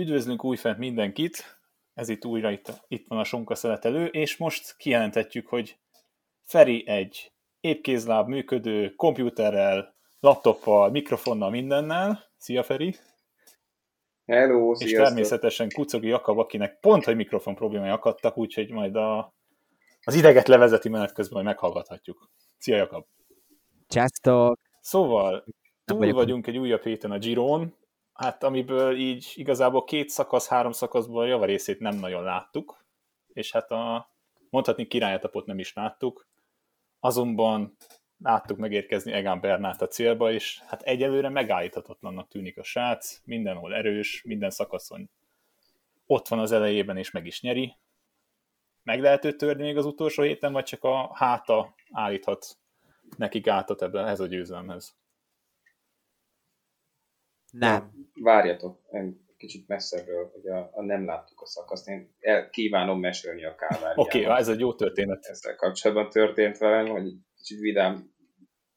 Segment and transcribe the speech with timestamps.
[0.00, 1.60] Üdvözlünk újfent mindenkit,
[1.94, 5.78] ez itt újra itt, itt van a Sonka szeletelő, és most kijelentetjük, hogy
[6.44, 12.30] Feri egy épkézláb működő kompjúterrel, laptoppal, mikrofonnal, mindennel.
[12.36, 12.94] Szia Feri!
[14.26, 15.04] Hello, És sziasztok!
[15.04, 19.34] természetesen Kucogi Jakab, akinek pont egy mikrofon problémái akadtak, úgyhogy majd a,
[20.02, 22.30] az ideget levezeti menet közben majd meghallgathatjuk.
[22.58, 23.04] Szia Jakab!
[23.88, 24.58] Császtok!
[24.80, 25.44] Szóval
[25.84, 27.78] túl vagyunk egy újabb héten a Giron,
[28.20, 32.84] hát amiből így igazából két szakasz, három szakaszból javarészét nem nagyon láttuk,
[33.32, 34.10] és hát a
[34.50, 36.28] mondhatni királyetapot nem is láttuk,
[36.98, 37.76] azonban
[38.22, 44.22] láttuk megérkezni Egan Bernát a célba, és hát egyelőre megállíthatatlannak tűnik a srác, mindenhol erős,
[44.22, 45.10] minden szakaszon
[46.06, 47.76] ott van az elejében, és meg is nyeri.
[48.82, 52.58] Meg lehet őt törni még az utolsó héten, vagy csak a háta állíthat
[53.16, 54.99] neki gátat ebben ez a győzelemhez?
[57.50, 57.90] Nem.
[58.14, 61.88] Várjatok, én kicsit messzebbről, hogy a, a nem láttuk a szakaszt.
[61.88, 63.98] Én el, kívánom mesélni a káváriát.
[63.98, 65.24] Oké, okay, ez egy jó történet.
[65.24, 68.12] Ezzel kapcsolatban történt velem, hogy kicsit vidám.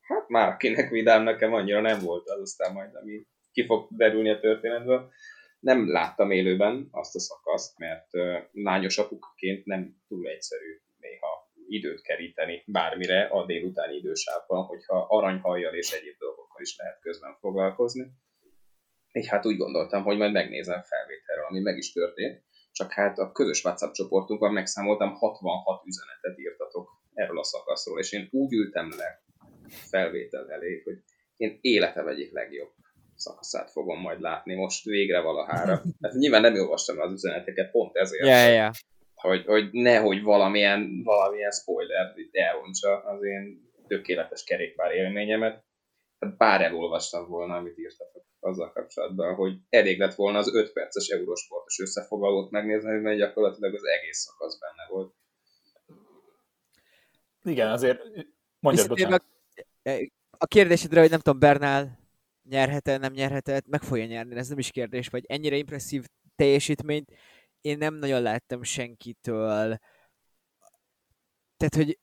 [0.02, 4.30] Hát már akinek vidám, nekem annyira nem volt az, aztán majd ami ki fog derülni
[4.30, 5.12] a történetből.
[5.60, 12.02] Nem láttam élőben azt a szakaszt, mert uh, lányos apukaként nem túl egyszerű néha időt
[12.02, 18.12] keríteni bármire a délutáni idősávban, hogyha aranyhajjal és egyéb dolgokkal is lehet közben foglalkozni.
[19.14, 22.44] Így hát úgy gondoltam, hogy majd megnézem felvételről, ami meg is történt.
[22.72, 28.28] Csak hát a közös WhatsApp csoportunkban megszámoltam, 66 üzenetet írtatok erről a szakaszról, és én
[28.32, 29.24] úgy ültem le
[29.70, 30.98] felvétel elé, hogy
[31.38, 32.72] én életem egyik legjobb
[33.16, 35.82] szakaszát fogom majd látni most végre valahára.
[36.02, 38.72] Hát nyilván nem olvastam az üzeneteket, pont ezért, ja, ja.
[39.16, 45.64] hogy, hogy nehogy valamilyen, valamilyen spoiler itt elrontsa az én tökéletes kerékpár élményemet.
[46.20, 51.08] Hát bár elolvastam volna, amit írtatok azzal kapcsolatban, hogy elég lett volna az 5 perces
[51.08, 55.14] eurósportos összefoglalót megnézni, mert gyakorlatilag az egész szakasz benne volt.
[57.44, 58.02] Igen, azért
[58.60, 59.24] mondjad, bocsánat.
[59.84, 59.90] a,
[60.38, 62.00] a kérdésedre, hogy nem tudom, Bernál
[62.50, 67.12] nyerhet-e, nem nyerhet-e, meg fogja nyerni, ez nem is kérdés, vagy ennyire impresszív teljesítményt
[67.62, 69.80] én nem nagyon láttam senkitől.
[71.58, 72.00] Tehát, hogy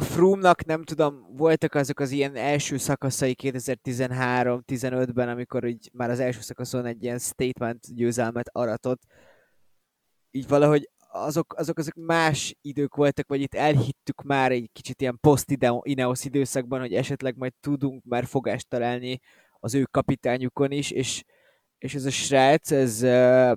[0.00, 6.20] a Froome-nak nem tudom, voltak azok az ilyen első szakaszai 2013-15-ben, amikor így már az
[6.20, 9.02] első szakaszon egy ilyen statement győzelmet aratott.
[10.30, 15.18] Így valahogy azok, azok, azok más idők voltak, vagy itt elhittük már egy kicsit ilyen
[15.20, 19.20] post-Ineos időszakban, hogy esetleg majd tudunk már fogást találni
[19.60, 21.24] az ő kapitányukon is, és,
[21.78, 23.52] és ez a srác, ez uh,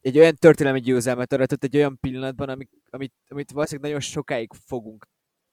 [0.00, 5.08] egy olyan történelmi győzelmet aratott egy olyan pillanatban, amit, amit, amit valószínűleg nagyon sokáig fogunk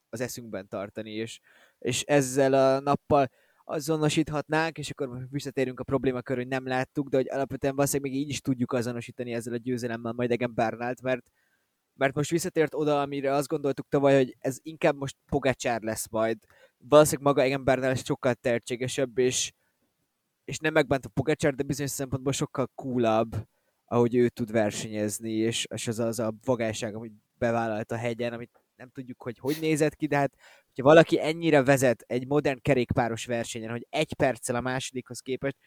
[0.10, 1.40] az eszünkben tartani, és,
[1.80, 3.30] és ezzel a nappal
[3.64, 8.30] azonosíthatnánk, és akkor visszatérünk a problémakör, hogy nem láttuk, de hogy alapvetően valószínűleg még így
[8.30, 11.32] is tudjuk azonosítani ezzel a győzelemmel majd Egen Bernalt, mert,
[11.94, 16.38] mert most visszatért oda, amire azt gondoltuk tavaly, hogy ez inkább most Pogacsár lesz majd.
[16.78, 19.52] Valószínűleg maga Egen Bernal sokkal tehetségesebb, és,
[20.46, 23.36] és nem megbánt a Pogacsár, de bizonyos szempontból sokkal coolabb,
[23.86, 28.52] ahogy ő tud versenyezni, és, és az, az a vagányság, amit bevállalt a hegyen, amit
[28.76, 30.34] nem tudjuk, hogy hogy nézett ki, de hát
[30.66, 35.58] hogyha valaki ennyire vezet egy modern kerékpáros versenyen, hogy egy perccel a másodikhoz képest,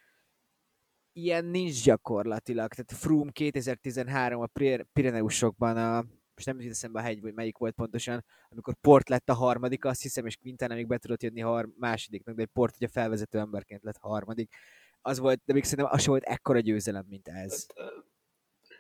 [1.13, 2.73] ilyen nincs gyakorlatilag.
[2.73, 4.47] Tehát Froome 2013 a
[4.93, 9.29] Pireneusokban, a, most nem jut eszembe a hegy, hogy melyik volt pontosan, amikor Port lett
[9.29, 12.75] a harmadik, azt hiszem, és Quintana még be tudott jönni a másodiknak, de egy Port
[12.77, 14.55] ugye felvezető emberként lett harmadik.
[15.01, 17.67] Az volt, de még szerintem az volt ekkora győzelem, mint ez.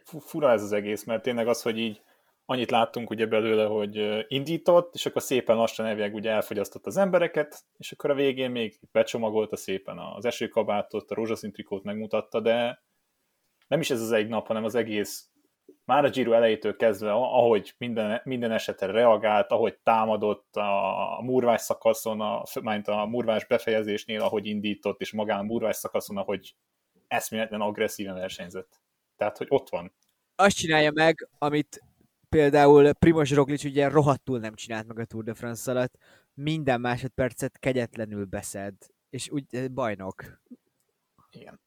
[0.04, 2.03] Fura ez az egész, mert tényleg az, hogy így
[2.47, 7.64] annyit láttunk ugye belőle, hogy indított, és akkor szépen lassan elvileg ugye elfogyasztott az embereket,
[7.78, 12.82] és akkor a végén még becsomagolta szépen az esőkabátot, a rózsaszín trikót megmutatta, de
[13.69, 15.32] nem is ez az egy nap, hanem az egész
[15.84, 22.20] már a Giro elejétől kezdve, ahogy minden, minden esetre reagált, ahogy támadott a, murvás szakaszon,
[22.20, 26.54] a, mint a murvás befejezésnél, ahogy indított, és magán a murvás szakaszon, ahogy
[27.09, 28.80] eszméletlen agresszíven versenyzett.
[29.16, 29.92] Tehát, hogy ott van.
[30.36, 31.83] Azt csinálja meg, amit
[32.37, 35.95] például Primoz Roglic ugye rohadtul nem csinált meg a Tour de France alatt,
[36.34, 38.75] minden másodpercet kegyetlenül beszed,
[39.11, 40.23] és úgy bajnok.
[41.31, 41.61] Igen.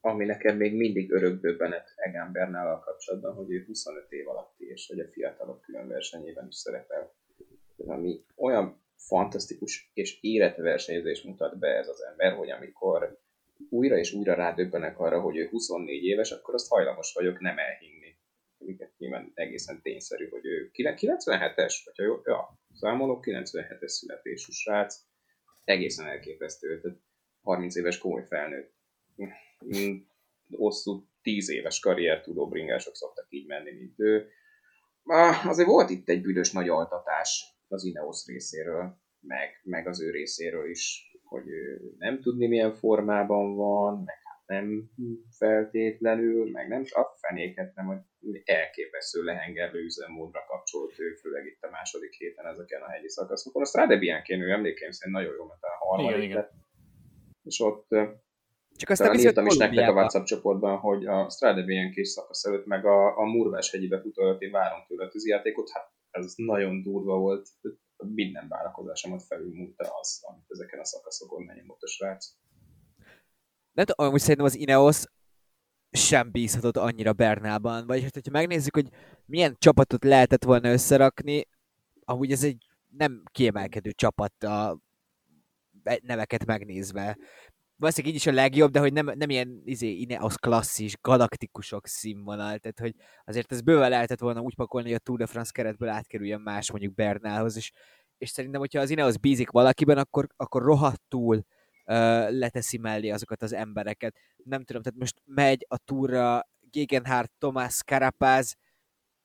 [0.00, 4.98] Ami nekem még mindig örökdöbbenet Egan Bernával kapcsolatban, hogy ő 25 év alatti, és hogy
[5.00, 7.14] a fiatalok külön versenyében is szerepel.
[7.78, 13.18] Ez ami olyan fantasztikus és érett versenyzés mutat be ez az ember, hogy amikor
[13.70, 18.13] újra és újra rádöbbenek arra, hogy ő 24 éves, akkor azt hajlamos vagyok nem elhinni
[18.64, 24.96] amiket nyilván egészen tényszerű, hogy ő 97-es, vagy ha jó, ja, számolok, 97-es születésű srác,
[25.64, 26.98] egészen elképesztő, tehát
[27.42, 28.72] 30 éves komoly felnőtt.
[30.50, 34.28] Hosszú tíz éves karrier tudó bringások szoktak így menni, mint ő.
[35.44, 40.70] Azért volt itt egy büdös nagy altatás az Ineos részéről, meg, meg az ő részéről
[40.70, 44.90] is, hogy ő nem tudni milyen formában van, meg nem
[45.38, 47.98] feltétlenül, meg nem a fenéket, nem, hogy
[48.44, 53.62] elképesztő lehengerlő üzemmódra kapcsolt ő, főleg itt a második héten ezeken a hegyi szakaszokon.
[53.62, 56.50] A Strade Bianchén ő emlékeim szerint nagyon jó, mert a harmadik igen, lett.
[56.50, 56.62] Igen.
[57.42, 57.88] És ott
[58.76, 62.66] csak aztán Talán írtam is nektek a WhatsApp csoportban, hogy a Strade Bianchi szakasz előtt,
[62.66, 66.82] meg a, a Murvás hegyi befutó előtt én várom tőle a tűzijátékot, hát ez nagyon
[66.82, 67.48] durva volt,
[68.14, 72.26] minden várakozásomat felülmúlta az, amit ezeken a szakaszokon megnyomott a srác.
[73.74, 75.04] Nem tudom, amúgy szerintem az Ineos
[75.90, 78.88] sem bízhatott annyira Bernában, vagy hát, hogyha megnézzük, hogy
[79.24, 81.48] milyen csapatot lehetett volna összerakni,
[82.04, 82.66] amúgy ez egy
[82.96, 84.78] nem kiemelkedő csapat a
[86.02, 87.18] neveket megnézve.
[87.76, 92.58] Valószínűleg így is a legjobb, de hogy nem, nem ilyen izé, az klasszis, galaktikusok színvonal,
[92.58, 92.94] tehát hogy
[93.24, 96.70] azért ez bőven lehetett volna úgy pakolni, hogy a Tour de France keretből átkerüljön más
[96.70, 97.72] mondjuk Bernálhoz, és,
[98.18, 101.44] és szerintem, hogyha az Ineos bízik valakiben, akkor, akkor rohadtul
[102.30, 104.16] leteszi mellé azokat az embereket.
[104.44, 108.56] Nem tudom, tehát most megy a túra Gegenhardt, Tomás Carapaz,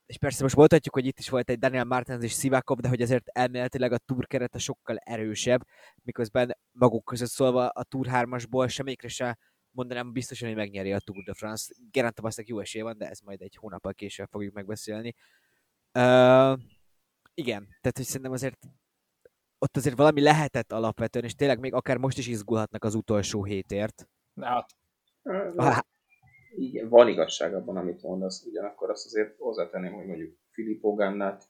[0.05, 3.01] és persze most mondhatjuk, hogy itt is volt egy Daniel Martens és Sivakov, de hogy
[3.01, 5.61] azért elméletileg a Tour kerete sokkal erősebb,
[6.03, 9.37] miközben maguk között szólva a Tour 3-asból semmikre se
[9.71, 11.73] mondanám biztosan, hogy megnyeri a Tour de France.
[11.91, 15.15] Gerantem azt, jó esélye van, de ez majd egy hónappal később fogjuk megbeszélni.
[15.93, 16.59] Uh,
[17.33, 18.57] igen, tehát hogy szerintem azért
[19.59, 24.09] ott azért valami lehetett alapvetően, és tényleg még akár most is izgulhatnak az utolsó hétért.
[24.41, 24.69] Hát,
[25.55, 25.77] ah,
[26.55, 31.49] igen, van igazság abban, amit mondasz, ugyanakkor azt azért hozzátenném, hogy mondjuk Filippo Gannát,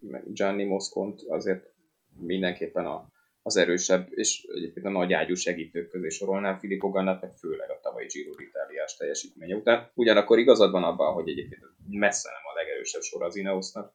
[0.00, 1.74] meg Gianni Moscont azért
[2.18, 3.08] mindenképpen a,
[3.42, 7.80] az erősebb, és egyébként a nagy ágyú segítők közé sorolnám Filippo Gannát, meg főleg a
[7.82, 9.90] tavalyi Giro d'Italiás teljesítménye után.
[9.94, 13.94] Ugyanakkor igazad van abban, hogy egyébként messze nem a legerősebb sor az Ineosnak.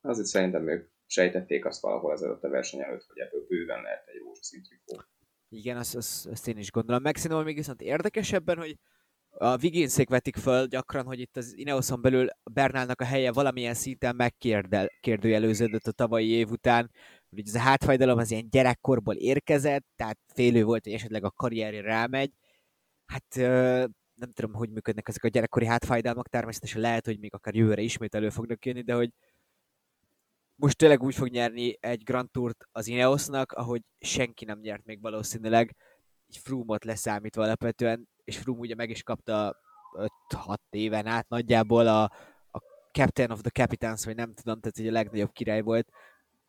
[0.00, 4.18] Azért szerintem ők sejtették azt valahol ezelőtt a verseny előtt, hogy ebből bőven lehet egy
[4.18, 5.02] rózsaszín trikó.
[5.48, 7.02] Igen, azt, azt, azt, én is gondolom.
[7.02, 8.76] Meg szerintem még viszont érdekesebben, hogy
[9.30, 14.16] a Viginszék vetik föl gyakran, hogy itt az Ineoson belül Bernálnak a helye valamilyen szinten
[14.16, 16.90] megkérdőjelőződött a tavalyi év után,
[17.30, 21.80] hogy ez a hátfájdalom az ilyen gyerekkorból érkezett, tehát félő volt, hogy esetleg a karrierje
[21.80, 22.32] rámegy.
[23.06, 23.34] Hát
[24.14, 28.14] nem tudom, hogy működnek ezek a gyerekkori hátfájdalmak, természetesen lehet, hogy még akár jövőre ismét
[28.14, 29.10] elő fognak jönni, de hogy
[30.62, 35.00] most tényleg úgy fog nyerni egy Grand Tourt az Ineosnak, ahogy senki nem nyert még
[35.00, 35.76] valószínűleg,
[36.28, 39.56] egy Froome-ot leszámítva alapvetően és Froome ugye meg is kapta
[40.28, 42.02] 5-6 éven át nagyjából a,
[42.50, 42.58] a
[42.92, 45.88] Captain of the Capitans, vagy nem tudom, tehát hogy a legnagyobb király volt.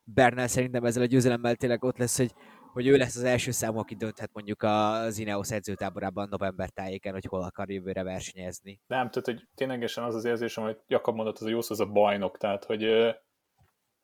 [0.04, 2.34] Bernal szerintem ezzel a győzelemmel tényleg ott lesz, hogy,
[2.74, 7.26] hogy ő lesz az első számú, aki dönthet mondjuk az Ineos edzőtáborában november tájéken, hogy
[7.26, 8.80] hol akar jövőre versenyezni.
[8.88, 11.86] Nem, tehát hogy ténylegesen az az érzésem, hogy Jakab mondott, az a jó az a
[11.86, 12.84] bajnok, tehát hogy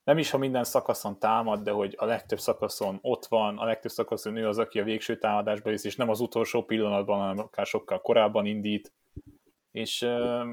[0.09, 3.91] nem is, ha minden szakaszon támad, de hogy a legtöbb szakaszon ott van, a legtöbb
[3.91, 7.65] szakaszon ő az, aki a végső támadásba visz, és nem az utolsó pillanatban, hanem akár
[7.65, 8.93] sokkal korábban indít,
[9.71, 10.47] és euh,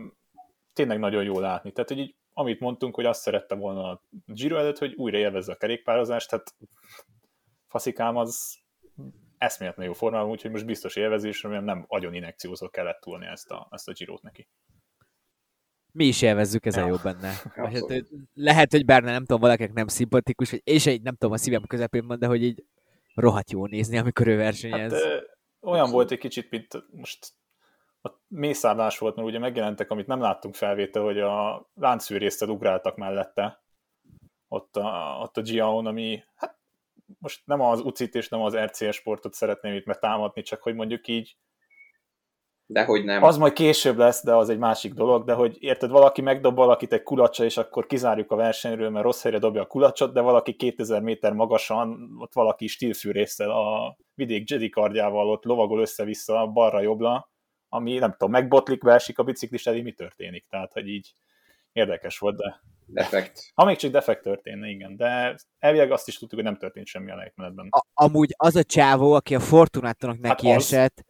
[0.73, 1.73] tényleg nagyon jó látni.
[1.73, 5.53] Tehát, hogy így, amit mondtunk, hogy azt szerette volna a Giro előtt, hogy újra élvezze
[5.53, 6.55] a kerékpározást, tehát
[7.67, 8.58] faszikám az
[9.38, 13.69] eszméletlen jó formában, úgyhogy most biztos élvezésre, mert nem agyon inekciózó kellett túlni ezt a,
[13.70, 14.49] ezt a Girot neki
[15.96, 16.86] mi is élvezzük, ez ja.
[16.86, 17.32] jó benne.
[17.55, 21.36] Hát, lehet, hogy bár nem tudom, valakinek nem szimpatikus, vagy, és egy, nem tudom, a
[21.36, 22.65] szívem közepén van, de hogy így
[23.15, 24.93] rohadt jó nézni, amikor ő versenyez.
[24.93, 25.20] Hát, ö,
[25.60, 27.32] olyan volt egy kicsit, mint most
[28.03, 33.62] a mészárlás volt, mert ugye megjelentek, amit nem láttunk felvétel, hogy a láncfűrésztel ugráltak mellette,
[34.48, 36.58] ott a, ott a Giaon, ami hát
[37.19, 40.74] most nem az UCIT és nem az RCS sportot szeretném itt mert támadni, csak hogy
[40.74, 41.36] mondjuk így
[42.67, 43.23] de hogy nem.
[43.23, 46.93] Az majd később lesz, de az egy másik dolog, de hogy érted, valaki megdob valakit
[46.93, 50.55] egy kulacsa, és akkor kizárjuk a versenyről, mert rossz helyre dobja a kulacsot, de valaki
[50.55, 57.31] 2000 méter magasan, ott valaki stílfűrészsel a vidék Jedi kardjával ott lovagol össze-vissza balra-jobbra,
[57.69, 60.46] ami nem tudom, megbotlik, beesik a biciklis elé, mi történik?
[60.49, 61.13] Tehát, hogy így
[61.73, 62.61] érdekes volt, de...
[62.89, 63.41] Defekt.
[63.55, 67.11] Ha még csak defekt történne, igen, de elvileg azt is tudtuk, hogy nem történt semmi
[67.11, 67.69] a lejtmenetben.
[67.94, 71.05] amúgy az a csávó, aki a Fortunátonak neki hát esett,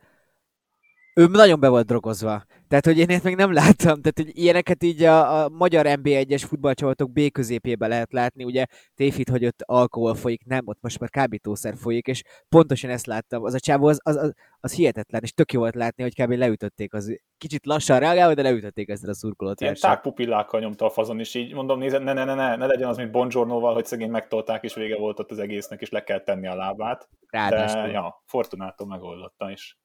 [1.18, 2.44] ő nagyon be volt drogozva.
[2.68, 4.00] Tehát, hogy én ezt még nem láttam.
[4.00, 8.44] Tehát, hogy ilyeneket így a, a magyar NB1-es futballcsapatok B középébe lehet látni.
[8.44, 13.06] Ugye tévhit, hogy ott alkohol folyik, nem, ott most már kábítószer folyik, és pontosan ezt
[13.06, 13.44] láttam.
[13.44, 16.30] Az a csávó, az, az, az, az hihetetlen, és tök jó volt látni, hogy kb.
[16.30, 19.60] leütötték az kicsit lassan reagálva, de leütötték ezzel a szurkolót.
[19.60, 22.88] Ilyen tágpupillákkal nyomta a fazon, és így mondom, nézd, ne, ne, ne, ne, ne legyen
[22.88, 26.20] az, mint Bongiornoval, hogy szegény megtolták, és vége volt ott az egésznek, és le kell
[26.20, 27.08] tenni a lábát.
[27.30, 27.82] Ráadásul.
[27.82, 29.78] De, ja, Fortunato megoldotta is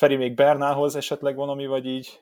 [0.00, 2.20] Feri, még Bernához esetleg valami, vagy így?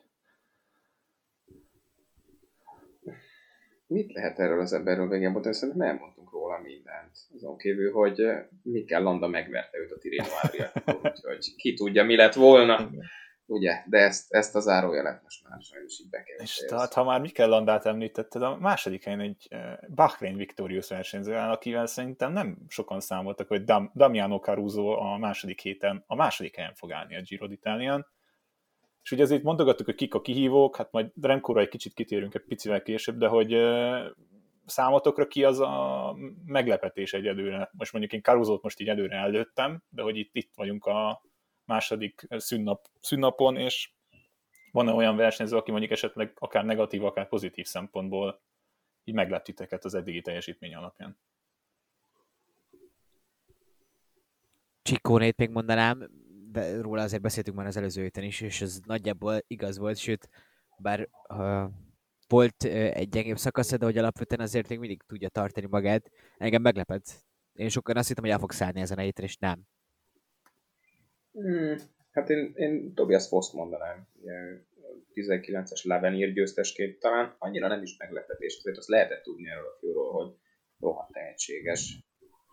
[3.87, 5.53] Mit lehet erről az emberről végén mondani?
[5.53, 7.17] Szerintem elmondtunk róla mindent.
[7.35, 8.21] Azon kívül, hogy
[8.63, 10.25] Mikkel Landa megverte őt a Tirén
[11.03, 12.89] úgyhogy ki tudja, mi lett volna.
[13.51, 17.03] Ugye, de ezt, ezt a zárójelet most már sajnos így be kell És tehát, ha
[17.03, 19.47] már Mikkel Landát említetted, a második helyen egy
[19.87, 25.61] Bahrain Victorious versenyző áll, akivel szerintem nem sokan számoltak, hogy Dam- Damiano Caruso a második
[25.61, 28.05] héten, a második helyen fog állni a Giro d'Italian.
[29.03, 32.45] És ugye azért mondogattuk, hogy kik a kihívók, hát majd Remkóra egy kicsit kitérünk egy
[32.47, 33.55] picivel később, de hogy
[34.65, 36.15] számotokra ki az a
[36.45, 37.69] meglepetés egyelőre.
[37.71, 41.21] Most mondjuk én Caruzót most így előre előttem, de hogy itt, itt vagyunk a
[41.69, 43.91] második szünnap, szünnapon, és
[44.71, 48.41] van-e olyan versenyző, aki mondjuk esetleg akár negatív, akár pozitív szempontból
[49.03, 51.19] így meglep titeket az eddigi teljesítmény alapján?
[54.81, 56.09] Csikónét még mondanám,
[56.51, 60.29] de róla azért beszéltünk már az előző héten is, és ez nagyjából igaz volt, sőt,
[60.77, 61.71] bár uh,
[62.27, 66.11] volt uh, egy gyengébb szakasz, de hogy alapvetően azért még mindig tudja tartani magát.
[66.37, 67.27] Engem meglepett.
[67.53, 69.67] Én sokan azt hittem, hogy el fog szállni ezen a héten, és nem.
[71.31, 71.75] Hmm,
[72.11, 74.07] hát én, én Tobias Fost mondanám.
[75.13, 80.11] 19-es Lavenir győztesként talán annyira nem is meglepetés, azért azt lehetett tudni erről a fiúról,
[80.11, 80.35] hogy
[80.79, 81.97] rohadt tehetséges.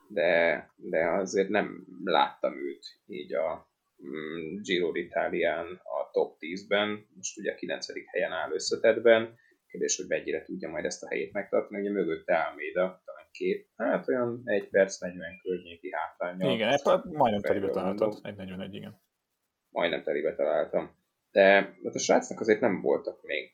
[0.09, 3.71] De, de azért nem láttam őt így a
[4.07, 7.87] mm, Giro d'Italián a top 10-ben, most ugye a 9.
[8.13, 13.03] helyen áll összetetben, kérdés, hogy mennyire tudja majd ezt a helyét megtartani, ugye mögötte Almeida,
[13.37, 16.53] két, hát olyan egy perc, 40 környéki hátránya.
[16.53, 19.01] Igen, hát majdnem telibe találtad, egy 41, igen.
[19.69, 20.97] Majdnem telibe találtam.
[21.31, 21.43] De
[21.85, 23.53] hát a srácnak azért nem voltak még,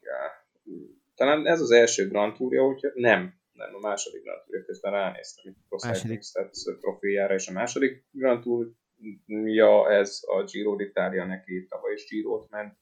[1.14, 5.54] talán ez az első Grand Tourja, úgyhogy nem, nem, a második Grand Tourja közben ránéztem
[5.68, 12.50] a profiljára, és a második Grand Tourja ez a Giro d'Italia neki tavaly is Giro-t
[12.50, 12.80] ment,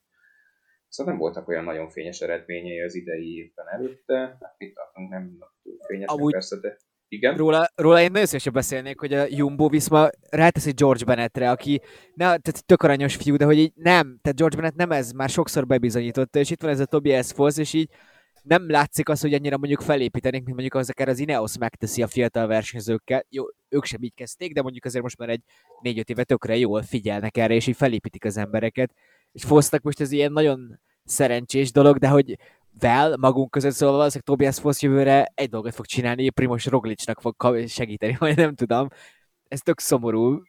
[0.91, 4.37] Szóval nem voltak olyan nagyon fényes eredményei az idei évben előtte.
[4.41, 6.77] Hát mit tartunk, nem túl fényesek Amúgy persze, de
[7.11, 7.35] igen.
[7.35, 11.81] Róla, róla én nagyon szívesen beszélnék, hogy a Jumbo Viszma ráteszi George Bennettre, aki
[12.13, 15.29] ne, tehát tök aranyos fiú, de hogy így nem, tehát George Bennett nem ez, már
[15.29, 17.89] sokszor bebizonyította, és itt van ez a Tobias Foss, és így
[18.43, 22.07] nem látszik az, hogy annyira mondjuk felépítenék, mint mondjuk az akár az Ineos megteszi a
[22.07, 23.25] fiatal versenyzőkkel.
[23.29, 25.41] Jó, ők sem így kezdték, de mondjuk azért most már egy
[25.81, 28.93] négy-öt éve tökre jól figyelnek erre, és így felépítik az embereket
[29.31, 32.37] és Fosznak most ez ilyen nagyon szerencsés dolog, de hogy
[32.79, 37.65] vel magunk között, szóval valószínűleg Tobias Fosz jövőre egy dolgot fog csinálni, Primos Roglicsnak fog
[37.67, 38.87] segíteni, vagy nem tudom.
[39.47, 40.41] Ez tök szomorú.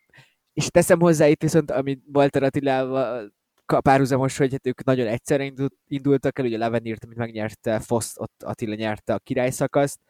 [0.53, 3.33] És teszem hozzá itt viszont, amit Walter Attilával
[3.67, 5.53] párhuzamos, hogy hát ők nagyon egyszerre
[5.87, 10.01] indultak el, ugye Levenirt, amit megnyerte Fosz, ott Attila nyerte a királyszakaszt,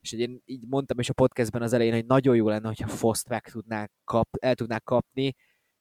[0.00, 3.28] és én így mondtam is a podcastben az elején, hogy nagyon jó lenne, hogyha Foszt
[3.28, 5.34] meg tudnák kap, el tudnák kapni,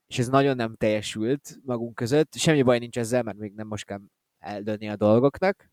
[0.08, 2.34] és ez nagyon nem teljesült magunk között.
[2.36, 4.00] Semmi baj nincs ezzel, mert még nem most kell
[4.40, 5.71] eldönni a dolgoknak.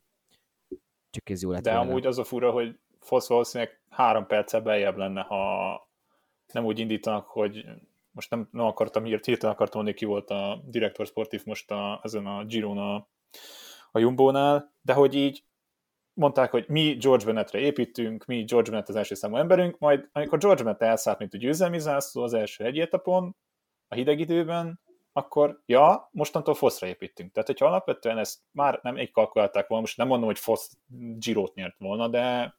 [1.10, 1.88] Csak ez jó lett De volna.
[1.88, 5.88] amúgy az a fura, hogy Fosz valószínűleg három perccel beljebb lenne, ha
[6.52, 7.64] nem úgy indítanak, hogy
[8.10, 12.00] most nem, nem akartam írt, hirtelen akartam mondani, ki volt a direktor sportív most a,
[12.02, 13.08] ezen a Giron a,
[13.90, 15.44] a Jumbo-nál, de hogy így
[16.12, 20.38] mondták, hogy mi George Bennettre építünk, mi George Bennett az első számú emberünk, majd amikor
[20.38, 23.36] George Bennett elszállt, mint a győzelmi zászló az első egy etapon,
[23.88, 24.80] a hideg időben,
[25.18, 27.32] akkor ja, mostantól foszra építünk.
[27.32, 30.76] Tehát, hogyha alapvetően ezt már nem egy kalkulálták volna, most nem mondom, hogy Fosz
[31.18, 32.54] Girot nyert volna, de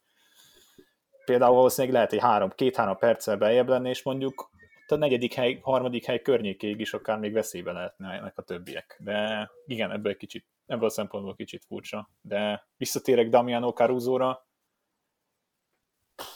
[1.25, 4.49] például valószínűleg lehet, hogy három, két-három perccel beljebb lenne, és mondjuk
[4.87, 8.99] a negyedik hely, harmadik hely környékéig is akár még veszélybe lehetne a többiek.
[9.03, 12.09] De igen, ebből egy kicsit, ebből a szempontból kicsit furcsa.
[12.21, 14.47] De visszatérek Damiano Caruso-ra,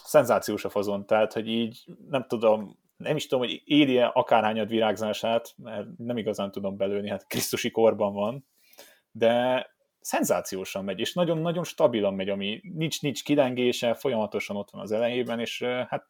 [0.04, 4.70] szenzációs a fazon, tehát, hogy így nem tudom, nem is tudom, hogy éri -e akárhányad
[4.70, 8.48] virágzását, mert nem igazán tudom belőni, hát Krisztusi korban van,
[9.12, 9.66] de
[10.00, 15.40] szenzációsan megy, és nagyon-nagyon stabilan megy, ami nincs, nincs kilengése, folyamatosan ott van az elejében,
[15.40, 16.06] és hát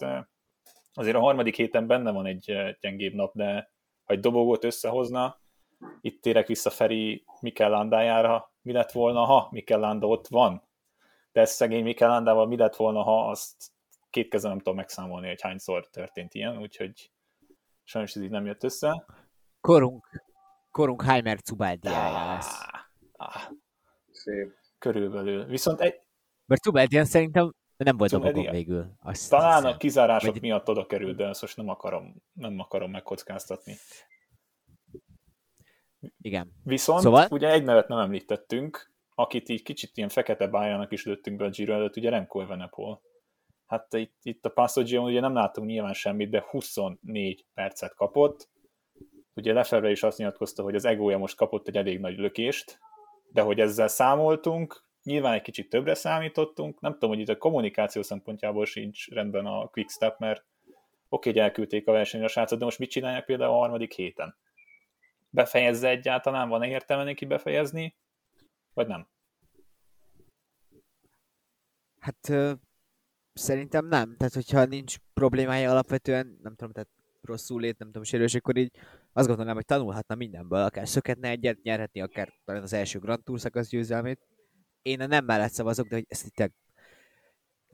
[0.93, 3.71] azért a harmadik héten benne van egy gyengébb nap, de
[4.03, 5.41] ha egy dobogót összehozna,
[6.01, 10.67] itt térek vissza Feri Mikel Landájára, mi lett volna, ha Mikel Landa ott van?
[11.31, 13.71] De ez szegény Mikel Landával mi lett volna, ha azt
[14.13, 17.11] két kezem nem tudom megszámolni, hogy hányszor történt ilyen, úgyhogy
[17.83, 19.05] sajnos ez így nem jött össze.
[19.61, 20.23] Korunk,
[20.71, 22.61] korunk Heimer Cubáldiája lesz.
[23.11, 23.41] Ah,
[24.11, 24.53] Szép.
[24.77, 25.45] Körülbelül.
[25.45, 25.99] Viszont egy...
[26.45, 28.93] Mert Cubáldián szerintem nem volt dobogom végül.
[28.99, 29.71] Azt Talán hiszem.
[29.71, 30.41] a kizárások Vagy...
[30.41, 33.75] miatt oda került, de ezt most nem akarom, nem akarom megkockáztatni.
[36.21, 36.51] Igen.
[36.63, 37.27] Viszont szóval?
[37.29, 41.49] ugye egy nevet nem említettünk, akit így kicsit ilyen fekete bájának is lőttünk be a
[41.49, 43.01] Giro előtt, ugye Remco Evenepoel
[43.67, 48.49] hát itt, itt a Passagion ugye nem látunk nyilván semmit, de 24 percet kapott,
[49.33, 52.79] ugye Leferre is azt nyilatkozta, hogy az egója most kapott egy elég nagy lökést,
[53.31, 58.01] de hogy ezzel számoltunk, nyilván egy kicsit többre számítottunk, nem tudom, hogy itt a kommunikáció
[58.01, 60.45] szempontjából sincs rendben a Quickstep, mert
[61.09, 64.37] oké, hogy elküldték a versenyre a srácot, de most mit csinálják például a harmadik héten?
[65.29, 66.49] Befejezze egyáltalán?
[66.49, 67.95] Van-e értelme neki befejezni?
[68.73, 69.07] Vagy nem?
[71.99, 72.31] Hát
[73.33, 74.15] szerintem nem.
[74.17, 76.89] Tehát, hogyha nincs problémája alapvetően, nem tudom, tehát
[77.21, 78.71] rosszul lét, nem tudom, sérülés, akkor így
[79.13, 83.39] azt gondolom, hogy tanulhatna mindenből, akár szöketne egyet, nyerhetni akár talán az első Grand Tour
[83.39, 84.19] szakasz győzelmét.
[84.81, 86.51] Én a nem mellett szavazok, de hogy ezt itt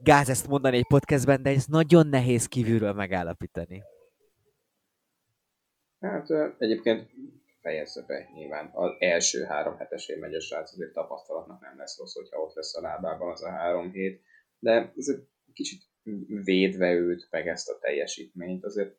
[0.02, 3.82] gáz ezt mondani egy podcastben, de ez nagyon nehéz kívülről megállapítani.
[6.00, 6.26] Hát
[6.58, 7.10] egyébként
[7.60, 8.70] fejezze be nyilván.
[8.72, 12.76] Az első három hetesén megy a srác, azért tapasztalatnak nem lesz rossz, hogyha ott lesz
[12.76, 14.22] a lábában az a három hét.
[14.58, 15.20] De azért
[15.60, 15.82] kicsit
[16.44, 18.98] védve őt, meg ezt a teljesítményt, azért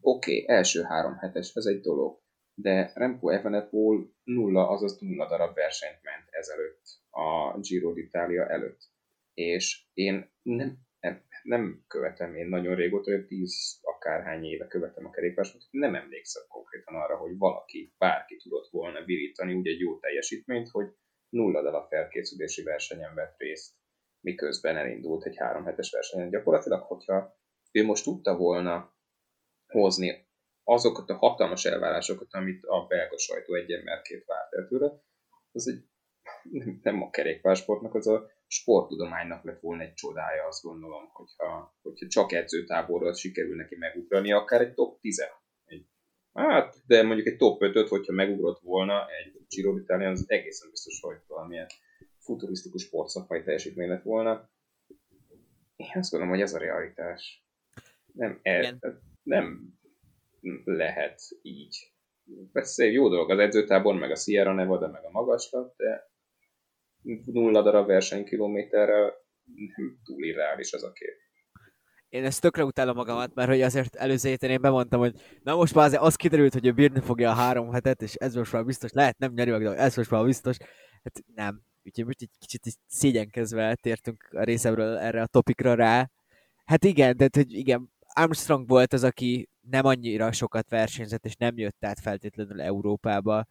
[0.00, 2.20] oké, okay, első három hetes, ez egy dolog,
[2.54, 8.80] de Remco Evenepoel nulla, azaz nulla darab versenyt ment ezelőtt, a Giro d'Italia előtt.
[9.34, 10.78] És én nem,
[11.42, 16.94] nem követem, én nagyon régóta, hogy tíz akárhány éve követem a kerékpárt, nem emlékszem konkrétan
[16.94, 20.86] arra, hogy valaki, bárki tudott volna virítani úgy egy jó teljesítményt, hogy
[21.28, 23.74] nulla darab felkészülési versenyen vett részt,
[24.20, 26.30] miközben elindult egy három hetes versenyen.
[26.30, 27.36] Gyakorlatilag, hogyha
[27.72, 28.96] ő most tudta volna
[29.66, 30.26] hozni
[30.64, 35.02] azokat a hatalmas elvárásokat, amit a belga sajtó egy emberként várt el tőle,
[35.52, 35.84] az egy
[36.82, 42.32] nem a kerékpársportnak, az a sporttudománynak lett volna egy csodája, azt gondolom, hogyha, hogyha csak
[42.32, 45.20] edzőtáborral sikerül neki megugrani, akár egy top 10
[45.64, 45.86] egy,
[46.32, 51.16] Hát, de mondjuk egy top 5 hogyha megugrott volna egy Giro az egészen biztos, hogy
[51.26, 51.66] valamilyen
[52.28, 54.50] futurisztikus sportszakmai teljesítmény lett volna.
[55.76, 57.44] Én azt gondolom, hogy ez a realitás.
[58.12, 58.78] Nem, el,
[59.22, 59.74] nem
[60.64, 61.92] lehet így.
[62.52, 66.10] Persze jó dolog az edzőtábor, meg a Sierra Nevada, meg a magaslat, de
[67.24, 69.14] nulla darab versenykilométerre
[69.76, 71.16] nem túl irreális az a kép.
[72.08, 75.74] Én ezt tökre utálom magamat, mert hogy azért előző héten én bemondtam, hogy na most
[75.74, 78.64] már azért az kiderült, hogy ő bírni fogja a három hetet, és ez most már
[78.64, 80.56] biztos, lehet nem nyeri meg, de ez most már biztos.
[81.02, 81.66] Hát nem.
[81.88, 86.10] Úgyhogy most egy kicsit szégyenkezve tértünk a részemről erre a topikra rá.
[86.64, 91.58] Hát igen, de hogy igen, Armstrong volt az, aki nem annyira sokat versenyzett, és nem
[91.58, 93.46] jött át feltétlenül Európába,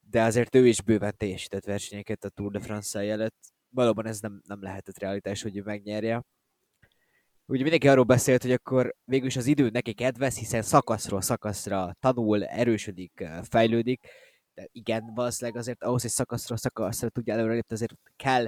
[0.00, 3.36] de azért ő is bőven teljesített versenyeket a Tour de France előtt.
[3.68, 6.22] Valóban ez nem, nem lehetett realitás, hogy ő megnyerje.
[7.46, 12.44] Ugye mindenki arról beszélt, hogy akkor végülis az idő neki kedvez, hiszen szakaszról szakaszra tanul,
[12.44, 14.08] erősödik, fejlődik,
[14.56, 18.46] de igen, valószínűleg azért ahhoz, hogy szakaszról szakaszra tudja előrelépni, azért kell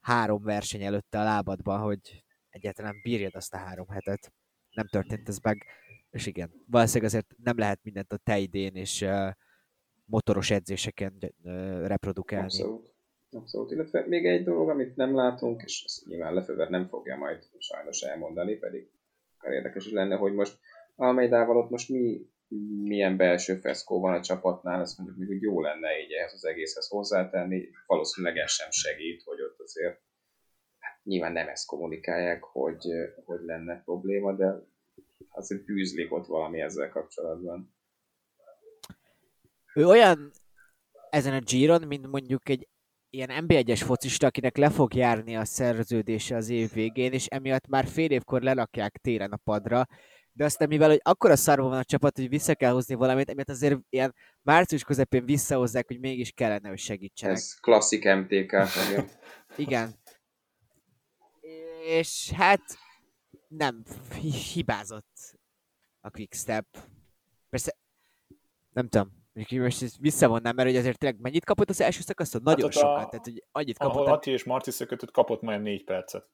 [0.00, 4.32] három verseny előtte a lábadban, hogy egyáltalán bírjad azt a három hetet.
[4.70, 5.64] Nem történt ez meg,
[6.10, 9.30] és igen, valószínűleg azért nem lehet mindent a tejdén és uh,
[10.04, 12.44] motoros edzéseken uh, reprodukálni.
[12.44, 12.92] Abszolút.
[13.30, 17.48] Abszolút, illetve még egy dolog, amit nem látunk, és ezt nyilván Lefever nem fogja majd
[17.58, 18.90] sajnos elmondani, pedig
[19.42, 20.58] érdekes is lenne, hogy most
[20.96, 22.28] Almeidával ott most mi
[22.82, 26.44] milyen belső feszkó van a csapatnál, ezt mondjuk még úgy jó lenne így ehhez az
[26.44, 27.68] egészhez hozzátenni.
[27.86, 30.00] Valószínűleg ez sem segít, hogy ott azért
[30.78, 32.86] hát nyilván nem ezt kommunikálják, hogy,
[33.24, 34.54] hogy lenne probléma, de
[35.28, 37.74] azért bűzlik ott valami ezzel kapcsolatban.
[39.74, 40.30] Ő olyan
[41.10, 42.68] ezen a Giron, mint mondjuk egy
[43.10, 47.86] ilyen NB1-es focista, akinek le fog járni a szerződése az év végén, és emiatt már
[47.86, 49.86] fél évkor lelakják téren a padra,
[50.36, 53.48] de aztán mivel, hogy akkora szarva van a csapat, hogy vissza kell hozni valamit, emiatt
[53.48, 57.36] azért ilyen március közepén visszahozzák, hogy mégis kellene, hogy segítsenek.
[57.36, 58.52] Ez klasszik MTK.
[58.88, 59.08] Igen.
[59.66, 59.94] igen.
[61.84, 62.62] És hát
[63.48, 63.82] nem,
[64.52, 65.38] hibázott
[66.00, 66.66] a Quickstep.
[67.50, 67.76] Persze,
[68.72, 69.10] nem tudom,
[69.50, 72.40] most visszavonnám, mert hogy azért tényleg mennyit kapott az első szakaszon?
[72.44, 73.94] Nagyon hát sokat, a, tehát hogy annyit kapott.
[73.94, 76.30] Ahol Ati és Marti szökötött, kapott majd négy percet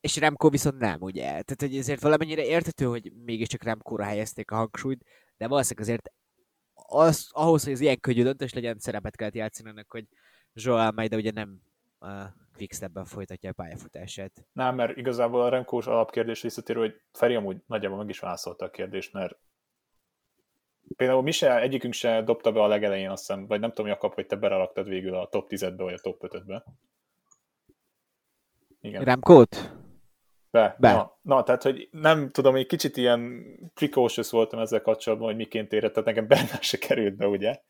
[0.00, 1.22] és Remco viszont nem, ugye?
[1.24, 5.04] Tehát, hogy ezért valamennyire értető, hogy mégiscsak Remco-ra helyezték a hangsúlyt,
[5.36, 6.10] de valószínűleg azért
[6.74, 10.04] az, ahhoz, hogy ez ilyen könnyű döntés legyen, szerepet kellett játszani ennek, hogy
[10.52, 11.60] Joel Almeida ugye nem
[11.98, 12.08] a
[12.56, 14.46] Quickstepben folytatja a pályafutását.
[14.52, 18.70] Nem, mert igazából a Remco-s alapkérdés visszatér, hogy Feri amúgy nagyjából meg is válaszolta a
[18.70, 19.38] kérdést, mert
[20.96, 24.14] például mi se, egyikünk se dobta be a legelején, azt hiszem, vagy nem tudom, Jakab,
[24.14, 26.64] hogy te beralaktad végül a top 10-be, vagy a top 5-be.
[28.80, 29.04] Igen.
[29.04, 29.78] Remkót?
[30.50, 30.76] Be.
[30.78, 30.92] Be.
[30.92, 35.72] Na, na, tehát, hogy nem tudom, egy kicsit ilyen precocious voltam ezzel kapcsolatban, hogy miként
[35.72, 37.60] érett, tehát nekem benne se került be, ugye?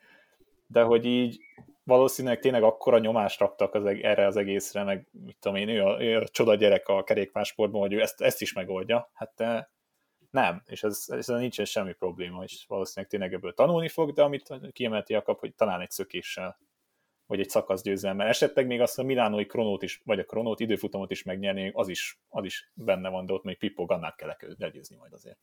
[0.66, 1.40] De hogy így
[1.84, 6.02] valószínűleg tényleg akkora nyomást raktak az, erre az egészre, meg mit tudom én, ő a,
[6.02, 9.10] ő a csoda gyerek a kerékpársportban, hogy ő ezt, ezt is megoldja.
[9.14, 9.70] Hát te,
[10.30, 14.60] nem, és ez, ez nincsen semmi probléma, és valószínűleg tényleg ebből tanulni fog, de amit
[14.72, 16.58] kiemelti Jakab, hogy talán egy szökéssel,
[17.30, 18.26] vagy egy szakasz győzelemmel.
[18.26, 22.20] Esetleg még azt a Milánói kronót is, vagy a kronót időfutamot is megnyerni, az is,
[22.28, 25.38] az is benne van, de ott még Pippo Gannát kell legyőzni majd azért.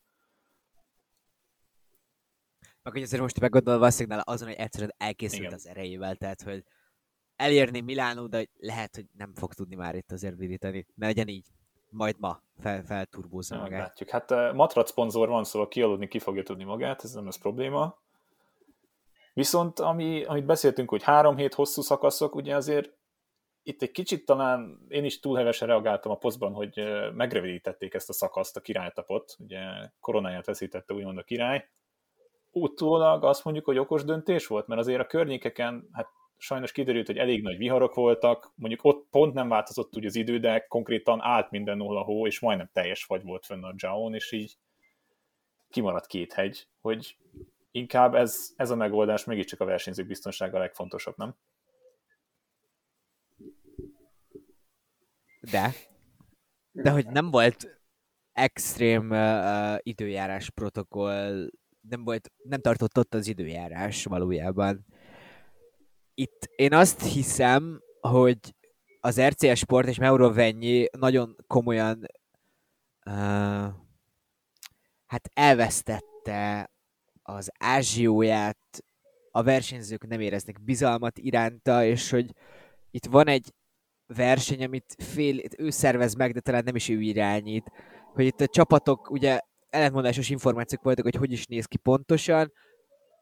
[2.84, 5.54] Meg hogy azért most meggondolva valószínűleg azon, hogy egyszerűen elkészült Igen.
[5.54, 6.64] az erejével, tehát hogy
[7.36, 10.86] elérni Milánó, de lehet, hogy nem fog tudni már itt azért virítani.
[10.96, 11.46] Ne legyen így.
[11.90, 13.80] Majd ma fel, felturbózza magát.
[13.80, 14.10] Látjuk.
[14.10, 17.98] Hát uh, Matrat szponzor van, szóval kialudni ki fogja tudni magát, ez nem lesz probléma.
[19.38, 22.94] Viszont ami, amit beszéltünk, hogy három hét hosszú szakaszok, ugye azért
[23.64, 28.58] itt egy kicsit talán én is túlhevesen reagáltam a posztban, hogy megrövidítették ezt a szakaszt,
[28.58, 29.60] a királytapot, ugye
[30.00, 31.70] koronáját veszítette úgymond a király.
[32.52, 37.18] Utólag azt mondjuk, hogy okos döntés volt, mert azért a környékeken, hát sajnos kiderült, hogy
[37.18, 41.52] elég nagy viharok voltak, mondjuk ott pont nem változott úgy az idő, de konkrétan állt
[41.52, 44.58] minden a hó, és majdnem teljes fagy volt fönn a Jaon, és így
[45.70, 47.18] kimaradt két hegy, hogy
[47.78, 51.36] inkább ez, ez a megoldás mégiscsak a versenyzők biztonsága a legfontosabb, nem?
[55.52, 55.74] De.
[56.72, 57.82] De hogy nem volt
[58.32, 61.50] extrém uh, időjárás protokoll,
[61.82, 64.86] nem volt, nem tartott ott az időjárás valójában
[66.20, 68.56] itt én azt hiszem, hogy
[69.00, 72.06] az RCS Sport és Mauro Vennyi nagyon komolyan
[73.06, 73.74] uh,
[75.06, 76.72] hát elvesztette
[77.32, 78.84] az ázsióját,
[79.32, 82.32] a versenyzők nem éreznek bizalmat iránta, és hogy
[82.92, 83.54] itt van egy
[84.06, 87.72] verseny, amit fél, ő szervez meg, de talán nem is ő irányít,
[88.14, 92.52] hogy itt a csapatok, ugye ellentmondásos információk voltak, hogy hogy is néz ki pontosan,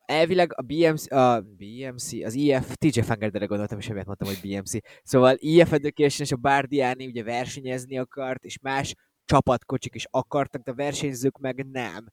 [0.05, 4.77] elvileg a BMC, a BMC, az IF, TJ Fangerderre gondoltam, és emiatt mondtam, hogy BMC.
[5.03, 10.71] Szóval IF Education és a Bardiani ugye versenyezni akart, és más csapatkocsik is akartak, de
[10.71, 12.05] a versenyzők meg nem.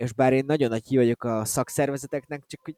[0.00, 2.76] És bár én nagyon nagy vagyok a szakszervezeteknek, csak hogy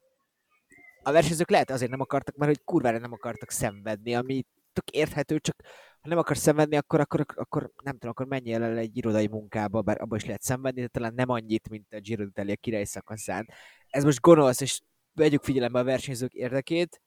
[1.03, 5.39] a versenyzők lehet azért nem akartak, mert hogy kurvára nem akartak szenvedni, ami tök érthető,
[5.39, 5.57] csak
[6.01, 9.83] ha nem akarsz szenvedni, akkor, akkor, akkor nem tudom, akkor menjél el egy irodai munkába,
[9.83, 13.49] bár abban is lehet szenvedni, de talán nem annyit, mint a Giro d'Italia király szakaszán.
[13.89, 14.81] Ez most gonosz, és
[15.13, 17.01] vegyük figyelembe a versenyzők érdekét,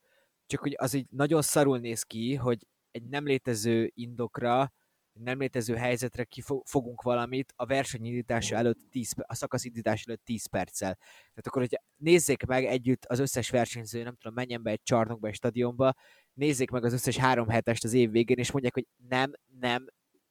[0.45, 4.73] csak hogy az így nagyon szarul néz ki, hogy egy nem létező indokra,
[5.19, 10.95] nem létező helyzetre kifogunk valamit a versenyindítása előtt 10, a szakaszindítás előtt 10 perccel.
[10.95, 15.27] Tehát akkor, hogy nézzék meg együtt az összes versenyző, nem tudom, menjen be egy csarnokba,
[15.27, 15.93] egy stadionba,
[16.33, 19.85] nézzék meg az összes három hetest az év végén, és mondják, hogy nem, nem,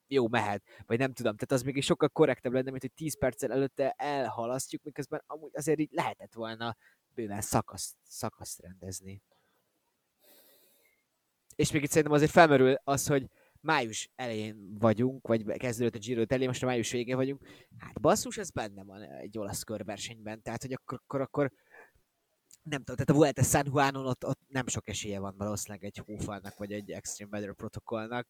[0.06, 1.36] jó, mehet, vagy nem tudom.
[1.36, 5.50] Tehát az még is sokkal korrektebb lenne, mint hogy 10 perccel előtte elhalasztjuk, miközben amúgy
[5.54, 6.76] azért így lehetett volna
[7.14, 9.22] bőven szakaszt, szakaszt rendezni.
[11.56, 13.26] És még itt szerintem azért felmerül az, hogy
[13.64, 17.46] május elején vagyunk, vagy kezdődött a Giro elé, most a május végén vagyunk.
[17.79, 21.53] Hát basszus, ez benne van egy olasz körversenyben, tehát hogy akkor, akkor, akkor
[22.62, 26.03] nem tudom, tehát a Vuelta San Juanon ott, ott nem sok esélye van valószínűleg egy
[26.07, 28.29] hófalnak, vagy egy Extreme Weather protokollnak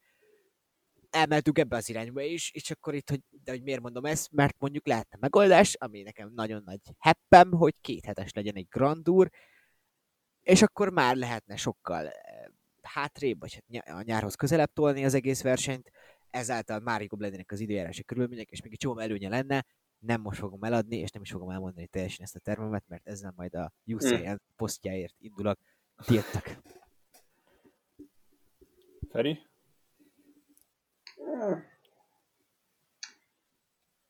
[1.14, 4.54] elmentünk ebbe az irányba is, és akkor itt, hogy, de hogy miért mondom ezt, mert
[4.58, 9.30] mondjuk lehetne megoldás, ami nekem nagyon nagy heppem, hogy két hetes legyen egy Grand Tour,
[10.42, 12.12] és akkor már lehetne sokkal
[12.86, 15.90] hátrébb, vagy a nyárhoz közelebb tolni az egész versenyt,
[16.30, 19.64] ezáltal már jobb lennének az időjárási körülmények, és még egy csomó előnye lenne,
[19.98, 23.32] nem most fogom eladni, és nem is fogom elmondani teljesen ezt a termemet, mert ezzel
[23.36, 24.36] majd a UCN hmm.
[24.56, 25.58] posztjáért indulok.
[26.06, 26.58] Tiltak.
[29.10, 29.38] Feri?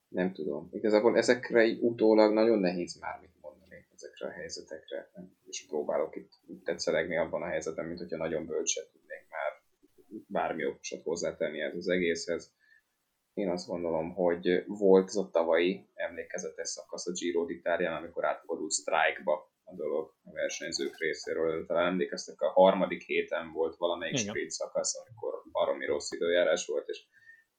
[0.07, 0.69] Nem tudom.
[0.71, 3.34] Igazából ezekre utólag nagyon nehéz már mit
[4.15, 5.11] ezekre a helyzetekre.
[5.45, 9.61] És próbálok itt tetszelegni abban a helyzetben, mint hogyha nagyon bölcset tudnék már
[10.27, 12.53] bármi okosat hozzátenni ez az egészhez.
[13.33, 18.71] Én azt gondolom, hogy volt az a tavalyi emlékezetes szakasz a Giro d'Italián, amikor átfordult
[18.71, 21.65] strike-ba a dolog a versenyzők részéről.
[21.65, 27.05] Talán emlékeztek, a harmadik héten volt valamelyik sprint szakasz, amikor baromi rossz időjárás volt, és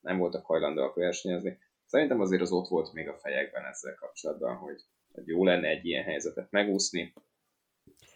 [0.00, 1.58] nem voltak hajlandóak versenyezni.
[1.86, 4.80] Szerintem azért az ott volt még a fejekben ezzel kapcsolatban, hogy,
[5.16, 7.12] hogy jó lenne egy ilyen helyzetet megúszni.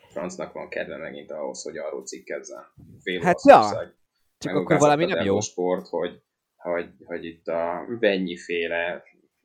[0.09, 2.65] Francnak van kedve megint ahhoz, hogy arról cikkezzen.
[3.03, 3.95] Fél hát ja,
[4.39, 5.41] csak akkor valami nem jó.
[5.41, 6.23] Sport, hogy,
[6.57, 7.87] hogy, hogy itt a
[8.45, 9.03] féle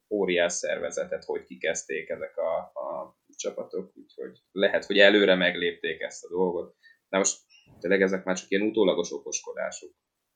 [0.10, 6.30] óriás szervezetet hogy kikezdték ezek a, a csapatok, úgyhogy lehet, hogy előre meglépték ezt a
[6.30, 6.76] dolgot.
[7.10, 7.38] De most
[7.80, 9.92] tényleg ezek már csak ilyen utólagos okoskodások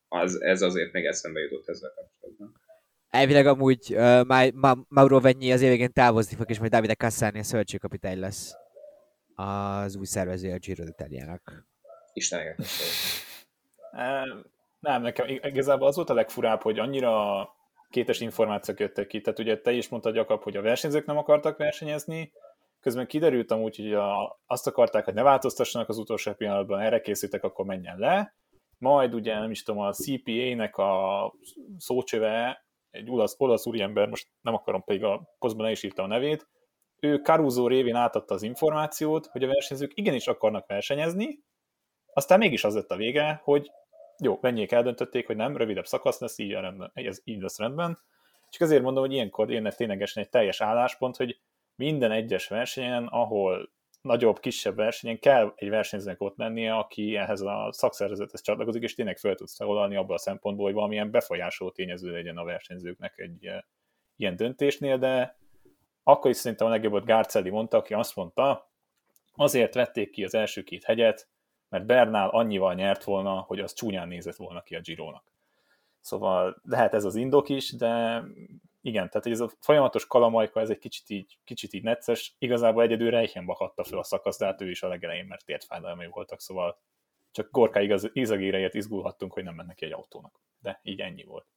[0.08, 2.62] az, ez azért még eszembe jutott ezzel kapcsolatban.
[3.10, 7.40] Elvileg amúgy uh, Ma- Ma- Mauro Venyi az évvégén távozni fog, és majd Davide Cassani
[7.40, 8.56] a szövetségkapitány lesz
[9.36, 11.40] az új szervező a Giro d'Italiának.
[12.14, 12.66] Isteneket
[14.80, 17.48] Nem, nekem igazából az volt a legfurább, hogy annyira
[17.90, 19.22] kétes információk jöttek ki.
[19.22, 22.32] Tehát ugye te is mondtad, Jakab, hogy a versenyzők nem akartak versenyezni,
[22.80, 27.44] közben kiderült amúgy, hogy a, azt akarták, hogy ne változtassanak az utolsó pillanatban, erre készítek,
[27.44, 28.36] akkor menjen le.
[28.78, 31.34] Majd ugye, nem is tudom, a CPA-nek a
[31.78, 36.08] szócsöve, egy olasz, olasz úriember, most nem akarom pedig a posztban ne is írta a
[36.08, 36.48] nevét,
[37.00, 41.44] ő Caruso révén átadta az információt, hogy a versenyzők igenis akarnak versenyezni,
[42.14, 43.72] aztán mégis az lett a vége, hogy
[44.24, 48.00] jó, mennyiek eldöntötték, hogy nem, rövidebb szakasz lesz, így, rendben, ez így lesz rendben.
[48.50, 51.40] Csak azért mondom, hogy ilyenkor jönne ténylegesen egy teljes álláspont, hogy
[51.76, 53.70] minden egyes versenyen, ahol
[54.02, 59.18] nagyobb, kisebb versenyen kell egy versenyzőnek ott lennie, aki ehhez a szakszervezethez csatlakozik, és tényleg
[59.18, 63.50] fel tudsz feloldani abban a szempontból, hogy valamilyen befolyásoló tényező legyen a versenyzőknek egy
[64.16, 65.38] ilyen döntésnél, de
[66.04, 68.72] akkor is szerintem a legjobbat Gárcelli mondta, aki azt mondta,
[69.36, 71.30] azért vették ki az első két hegyet,
[71.70, 75.24] mert Bernál annyival nyert volna, hogy az csúnyán nézett volna ki a Girónak.
[76.02, 78.24] Szóval lehet ez az indok is, de
[78.82, 82.36] igen, tehát ez a folyamatos kalamajka, ez egy kicsit így, kicsit így necces.
[82.38, 86.08] Igazából egyedül Reichenbach adta fel a szakaszt, de hát ő is a legelején, mert tértfájdalmai
[86.08, 86.80] voltak, szóval
[87.32, 90.40] csak Gorka igaz, izagéreért izgulhattunk, hogy nem mennek ki egy autónak.
[90.60, 91.48] De így ennyi volt.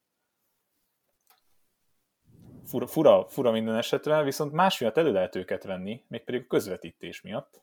[2.66, 7.20] Fura, fura, fura minden esetre, viszont más miatt elő lehet őket venni, mégpedig a közvetítés
[7.20, 7.62] miatt,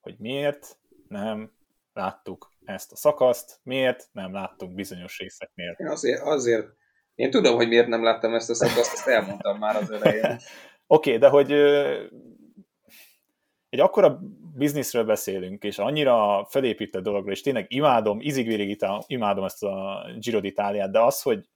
[0.00, 1.55] hogy miért nem
[1.96, 5.74] láttuk ezt a szakaszt, miért nem láttunk bizonyos részeknél.
[5.78, 6.66] Én azért, azért,
[7.14, 10.22] én tudom, hogy miért nem láttam ezt a szakaszt, ezt elmondtam már az elején.
[10.86, 11.52] Oké, okay, de hogy
[13.68, 14.20] egy akkora
[14.54, 20.88] bizniszről beszélünk, és annyira felépített dologról, és tényleg imádom, izigvérig imádom ezt a Giro d'Italiát,
[20.90, 21.48] de az, hogy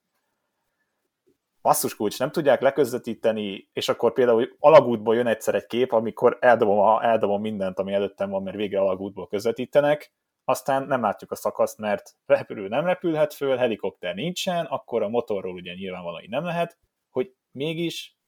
[1.62, 6.78] basszus kulcs, nem tudják leközvetíteni, és akkor például alagútból jön egyszer egy kép, amikor eldobom,
[6.78, 10.12] a, eldobom mindent, ami előttem van, mert végre alagútból közvetítenek,
[10.50, 15.54] aztán nem látjuk a szakaszt, mert repülő nem repülhet föl, helikopter nincsen, akkor a motorról
[15.54, 16.78] ugye nyilvánvalóan nem lehet,
[17.10, 18.18] hogy mégis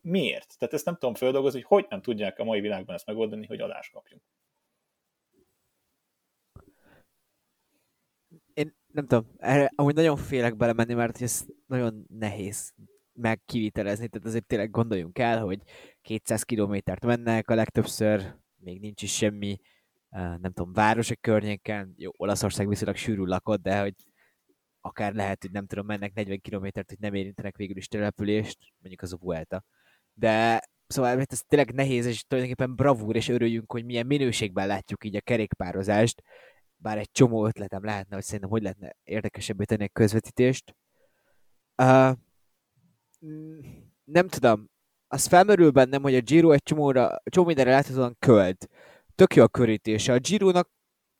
[0.00, 0.58] miért?
[0.58, 3.60] Tehát ezt nem tudom földolgozni, hogy hogy nem tudják a mai világban ezt megoldani, hogy
[3.60, 4.22] adást kapjunk.
[8.54, 12.74] Én nem tudom, erre amúgy nagyon félek belemenni, mert ez nagyon nehéz
[13.12, 15.62] megkivitelezni, tehát azért tényleg gondoljunk el, hogy
[16.02, 19.60] 200 kilométert mennek, a legtöbbször még nincs is semmi
[20.10, 23.94] nem tudom, városok környéken, jó, Olaszország viszonylag sűrű lakott, de hogy
[24.80, 29.02] akár lehet, hogy nem tudom, mennek 40 kilométert, hogy nem érintenek végül is települést, mondjuk
[29.02, 29.64] az a Vuelta.
[30.12, 35.04] De szóval mert ez tényleg nehéz, és tulajdonképpen bravúr, és örüljünk, hogy milyen minőségben látjuk
[35.04, 36.22] így a kerékpározást,
[36.76, 40.76] bár egy csomó ötletem lehetne, hogy szerintem hogy lehetne érdekesebbé tenni a közvetítést.
[41.82, 42.16] Uh,
[44.04, 44.68] nem tudom,
[45.06, 48.68] az felmerül bennem, hogy a Giro egy csomóra, csomó mindenre láthatóan költ
[49.18, 50.12] tök jó a körítése.
[50.12, 50.50] A giro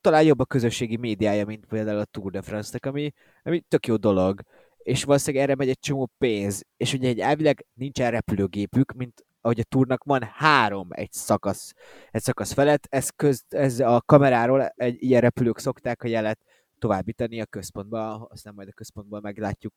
[0.00, 3.96] talán jobb a közösségi médiája, mint például a Tour de France-nek, ami, ami tök jó
[3.96, 4.40] dolog.
[4.78, 6.64] És valószínűleg erre megy egy csomó pénz.
[6.76, 11.72] És ugye egy elvileg nincsen repülőgépük, mint ahogy a túrnak van három egy szakasz,
[12.10, 16.40] egy szakasz felett, ez, köz, ez a kameráról egy ilyen repülők szokták a jelet
[16.78, 19.74] továbbítani a központba, aztán majd a központban meglátjuk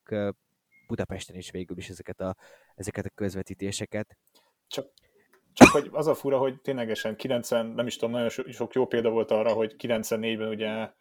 [0.87, 2.35] Budapesten is végül is ezeket a,
[2.75, 4.17] ezeket a közvetítéseket.
[4.67, 4.85] Csak
[5.53, 9.09] csak hogy az a fura, hogy ténylegesen 90, nem is tudom, nagyon sok jó példa
[9.09, 10.91] volt arra, hogy 94-ben ugye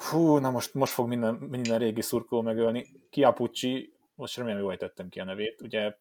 [0.00, 2.86] Fú, na most, most fog minden, minden régi szurkoló megölni.
[3.10, 5.96] Kiapucci, most remélem jól ejtettem ki a nevét, ugye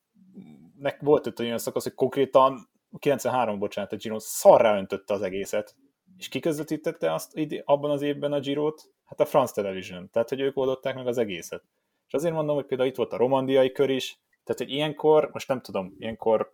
[0.78, 5.76] nek volt ott olyan szakasz, hogy konkrétan 93, bocsánat, a Giro szarrá öntötte az egészet.
[6.18, 8.92] És ki közvetítette azt ide, abban az évben a Girot?
[9.06, 10.10] Hát a France Television.
[10.12, 11.64] Tehát, hogy ők oldották meg az egészet.
[12.08, 15.48] És azért mondom, hogy például itt volt a romandiai kör is, tehát, hogy ilyenkor, most
[15.48, 16.52] nem tudom, ilyenkor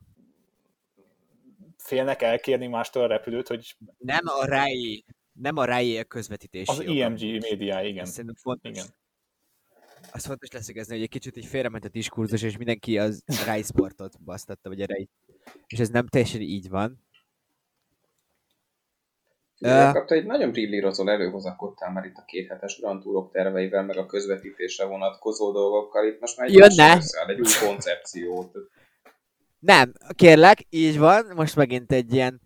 [1.78, 3.76] félnek elkérni mástól a repülőt, hogy...
[3.98, 6.68] Nem a RAI, nem a RAI közvetítés.
[6.68, 8.06] Az IMG média, igen.
[8.06, 8.72] Szerintem fontos.
[8.72, 8.86] Igen.
[10.12, 14.24] Az fontos leszögezni, hogy egy kicsit így félrement a diskurzus, és mindenki az RAI sportot
[14.24, 15.10] basztatta, vagy a RAI.
[15.68, 17.04] És ez nem teljesen így van.
[19.60, 24.86] Kapta egy nagyon brillírozol előhozakodtál már itt a kéthetes Grand Tourok terveivel, meg a közvetítésre
[24.86, 26.08] vonatkozó dolgokkal.
[26.08, 27.00] Itt most már egy, Jönne.
[27.28, 28.58] egy új koncepciót.
[29.66, 32.42] Nem, kérlek, így van, most megint egy ilyen...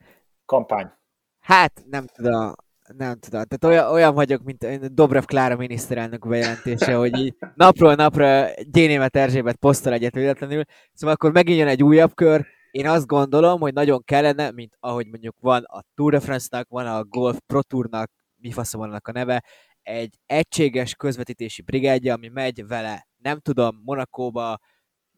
[0.45, 0.91] Kampány.
[1.39, 2.53] Hát, nem tudom,
[2.97, 3.43] nem tudom.
[3.43, 9.55] Tehát olyan, olyan vagyok, mint Dobrev Klára miniszterelnök bejelentése, hogy így napról napra Gyénémet Erzsébet
[9.55, 12.45] posztol egyet véletlenül, szóval akkor megint jön egy újabb kör.
[12.71, 16.87] Én azt gondolom, hogy nagyon kellene, mint ahogy mondjuk van a Tour de France-nak, van
[16.87, 19.43] a Golf Pro Tournak, mi faszom vannak a neve,
[19.81, 24.57] egy egységes közvetítési brigádja, ami megy vele, nem tudom, Monakóba,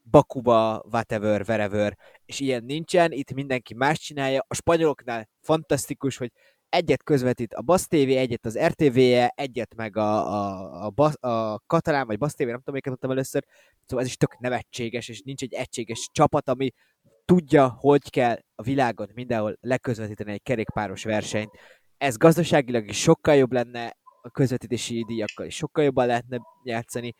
[0.03, 4.45] Bakuba, whatever, wherever, és ilyen nincsen, itt mindenki más csinálja.
[4.47, 6.31] A spanyoloknál fantasztikus, hogy
[6.69, 11.59] egyet közvetít a Basz TV, egyet az RTV-je, egyet meg a, a, a, Bas, a
[11.59, 13.43] Katalán, vagy Basz TV, nem tudom, melyiket mondtam először,
[13.85, 16.71] szóval ez is tök nevetséges, és nincs egy egységes csapat, ami
[17.25, 21.51] tudja, hogy kell a világon mindenhol leközvetíteni egy kerékpáros versenyt.
[21.97, 27.13] Ez gazdaságilag is sokkal jobb lenne, a közvetítési díjakkal is sokkal jobban lehetne játszani.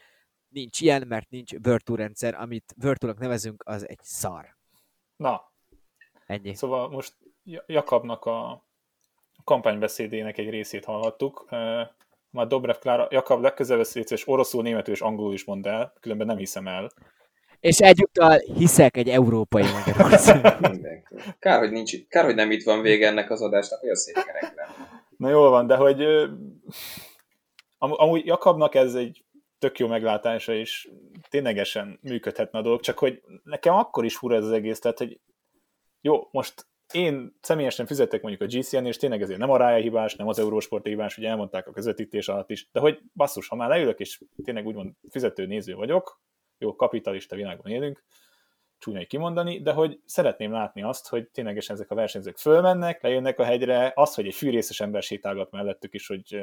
[0.52, 4.56] Nincs ilyen, mert nincs Virtu rendszer, amit Virtunak nevezünk, az egy szar.
[5.16, 5.52] Na,
[6.26, 6.54] Ennyi.
[6.54, 7.14] szóval most
[7.66, 8.66] Jakabnak a
[9.44, 11.46] kampánybeszédének egy részét hallhattuk.
[12.30, 16.38] Már Dobrev Klára, Jakab legközelebb és oroszul, németül és angolul is mond el, különben nem
[16.38, 16.92] hiszem el.
[17.60, 20.60] És egyúttal hiszek egy európai Magyarország.
[20.72, 21.16] Mindenki.
[21.40, 24.16] Kár, hogy, nincs itt, kár, hogy nem itt van vége ennek az adásnak, olyan szép
[24.16, 24.54] kerek.
[25.18, 26.06] Na jól van, de hogy
[27.78, 29.24] amúgy Jakabnak ez egy
[29.62, 30.90] tök jó meglátása, és
[31.30, 35.20] ténylegesen működhetne a dolog, csak hogy nekem akkor is fura ez az egész, tehát hogy
[36.02, 40.16] jó, most én személyesen fizetek mondjuk a GCN, és tényleg ezért nem a rája hibás,
[40.16, 43.70] nem az Eurósport hibás, ugye elmondták a közvetítés alatt is, de hogy basszus, ha már
[43.70, 46.22] leülök, és tényleg úgymond fizető néző vagyok,
[46.58, 48.04] jó, kapitalista világban élünk,
[48.82, 53.44] csúnyai kimondani, de hogy szeretném látni azt, hogy ténylegesen ezek a versenyzők fölmennek, lejönnek a
[53.44, 56.40] hegyre, az, hogy egy fűrészes ember sétálgat mellettük is, hogy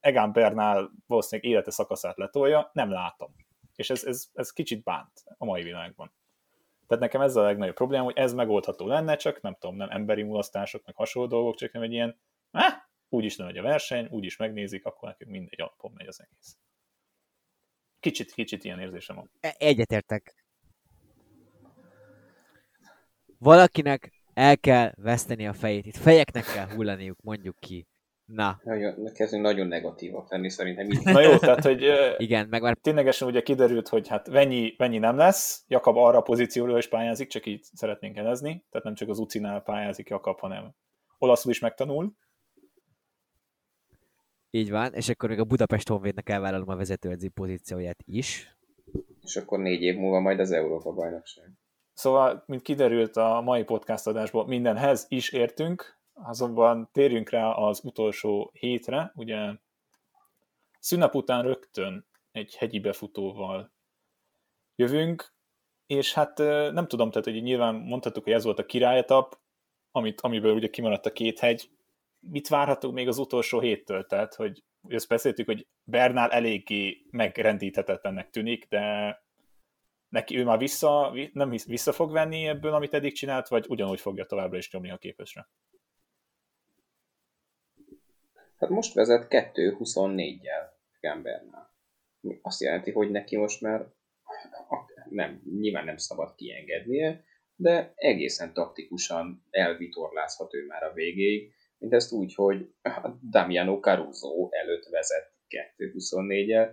[0.00, 3.34] Egan Bernál valószínűleg élete szakaszát letolja, nem látom.
[3.74, 6.12] És ez, ez, ez kicsit bánt a mai világban.
[6.86, 10.22] Tehát nekem ez a legnagyobb probléma, hogy ez megoldható lenne, csak nem tudom, nem emberi
[10.22, 12.74] mulasztások, meg hasonló dolgok, csak nem egy ilyen, eh,
[13.08, 16.56] úgyis nem megy a verseny, úgyis megnézik, akkor nekünk mindegy alapon megy az egész.
[18.00, 19.30] Kicsit, kicsit ilyen érzésem van.
[19.40, 20.45] E- Egyetértek.
[23.46, 25.86] Valakinek el kell veszteni a fejét.
[25.86, 27.86] Itt fejeknek kell hullaniuk, mondjuk ki.
[28.24, 30.90] Na, Nagyon, kezdünk nagyon negatívak lenni szerintem.
[30.90, 31.84] Itt Na jó, tehát, hogy
[32.16, 36.22] igen, meg már ténylegesen ugye kiderült, hogy hát Venyi, Venyi nem lesz, Jakab arra a
[36.22, 40.74] pozícióra is pályázik, csak így szeretnénk elezni, tehát nem csak az UCI-nál pályázik Jakab, hanem
[41.18, 42.16] olaszul is megtanul.
[44.50, 48.56] így van, és akkor még a Budapest Honvédnek elvállalom a vezetőedző pozícióját is.
[49.22, 51.50] és akkor négy év múlva majd az Európa bajnokság.
[51.96, 58.50] Szóval, mint kiderült a mai podcast adásból, mindenhez is értünk, azonban térjünk rá az utolsó
[58.54, 59.52] hétre, ugye
[60.80, 63.72] szünnap után rögtön egy hegyi befutóval
[64.74, 65.32] jövünk,
[65.86, 66.38] és hát
[66.72, 69.38] nem tudom, tehát hogy nyilván mondhattuk, hogy ez volt a királyetap,
[69.90, 71.70] amit, amiből ugye kimaradt a két hegy.
[72.20, 74.06] Mit várhatunk még az utolsó héttől?
[74.06, 79.24] Tehát, hogy azt beszéltük, hogy Bernál eléggé megrendíthetetlennek tűnik, de
[80.16, 84.00] neki ő már vissza, vi- nem vissza fog venni ebből, amit eddig csinált, vagy ugyanúgy
[84.00, 85.48] fogja továbbra is nyomni a képesre?
[88.58, 91.74] Hát most vezet 2-24-jel Gambernál.
[92.42, 93.86] Azt jelenti, hogy neki most már
[95.08, 97.24] nem, nyilván nem szabad kiengednie,
[97.54, 102.74] de egészen taktikusan elvitorlázhat ő már a végéig, mint ezt úgy, hogy
[103.30, 105.32] Damiano Caruso előtt vezet
[105.78, 106.70] 2-24-el,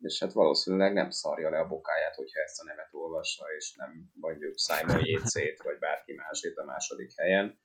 [0.00, 4.10] és hát valószínűleg nem szarja le a bokáját, hogyha ezt a nevet olvassa, és nem
[4.14, 7.58] mondjuk Simon Yates-ét, vagy bárki másét a második helyen.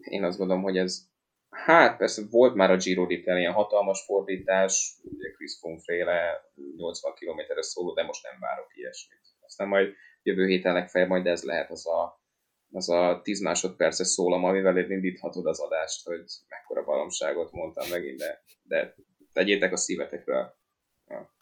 [0.00, 1.12] Én azt gondolom, hogy ez
[1.54, 6.40] Hát persze volt már a Giro d'Italia ilyen hatalmas fordítás, ugye Chris Froome féle
[6.76, 9.20] 80 km-es szóló, de most nem várok ilyesmit.
[9.40, 12.22] Aztán majd jövő héten legfeljebb majd ez lehet az a,
[12.70, 18.42] az a 10 másodperces szólam, amivel indíthatod az adást, hogy mekkora baromságot mondtam megint, de,
[18.62, 18.94] de
[19.32, 20.56] tegyétek a szívetekre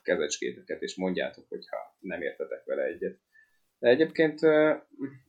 [0.03, 3.19] kezecskéteket, és mondjátok, hogyha nem értetek vele egyet.
[3.79, 4.41] De egyébként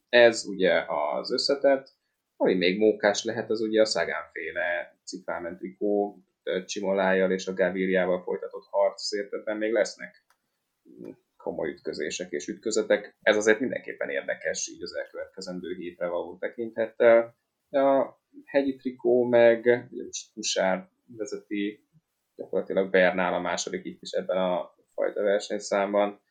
[0.10, 1.88] ez ugye az összetett,
[2.36, 6.18] ami még mókás lehet, az ugye a Szagánféle ciklámen trikó
[6.66, 10.26] Csimolájjal és a Gaviriával folytatott harc, ebben még lesznek
[11.38, 13.18] komoly ütközések és ütközetek.
[13.22, 17.38] Ez azért mindenképpen érdekes így az elkövetkezendő hétre való tekintettel.
[17.70, 19.60] A hegyi trikó meg,
[19.92, 21.88] ugye most Husár vezeti
[22.36, 26.22] gyakorlatilag Bernál a második itt is ebben a fajta versenyszámban.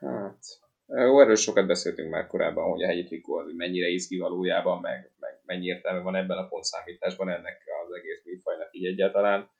[0.00, 0.38] Hát,
[0.86, 5.12] jó, erről sokat beszéltünk már korábban, hogy a hegyi trikó az mennyire izgi valójában, meg,
[5.18, 9.50] meg mennyi értelme van ebben a pontszámításban ennek az egész műfajnak így egyáltalán.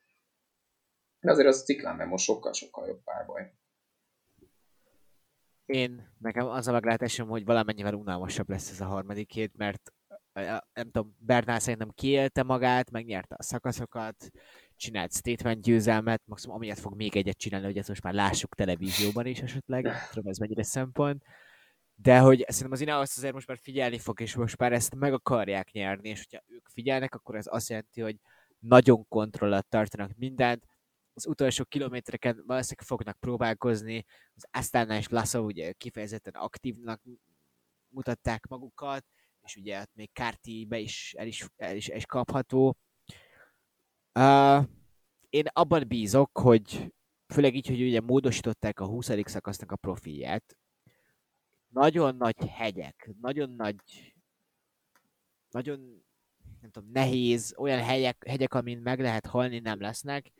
[1.20, 3.52] De azért az ciklán most sokkal-sokkal jobb párbaj.
[5.64, 9.92] Én, nekem az a meglátásom, hogy valamennyivel unalmasabb lesz ez a harmadik hét, mert
[10.72, 14.30] nem tudom, Bernál szerintem kiélte magát, megnyerte a szakaszokat,
[14.82, 19.26] csinált statement győzelmet, maximum amiatt fog még egyet csinálni, hogy ezt most már lássuk televízióban
[19.26, 21.22] is esetleg, nem tudom ez mennyire szempont,
[21.94, 25.12] de hogy szerintem az Ineos azért most már figyelni fog, és most már ezt meg
[25.12, 28.16] akarják nyerni, és hogyha ők figyelnek, akkor ez azt jelenti, hogy
[28.58, 30.66] nagyon kontroll alatt tartanak mindent,
[31.14, 34.04] az utolsó kilométereken valószínűleg fognak próbálkozni,
[34.34, 37.02] az Astana és Lasso ugye kifejezetten aktívnak
[37.88, 39.04] mutatták magukat,
[39.42, 42.76] és ugye hát még Kárti be is el is, el is, el is kapható,
[44.14, 44.64] Uh,
[45.30, 46.92] én abban bízok, hogy
[47.32, 49.10] főleg így, hogy ugye módosították a 20.
[49.24, 50.56] szakasznak a profilját,
[51.68, 54.14] nagyon nagy hegyek, nagyon nagy,
[55.50, 56.04] nagyon
[56.60, 60.32] nem tudom, nehéz, olyan hegyek, hegyek, amin meg lehet halni, nem lesznek,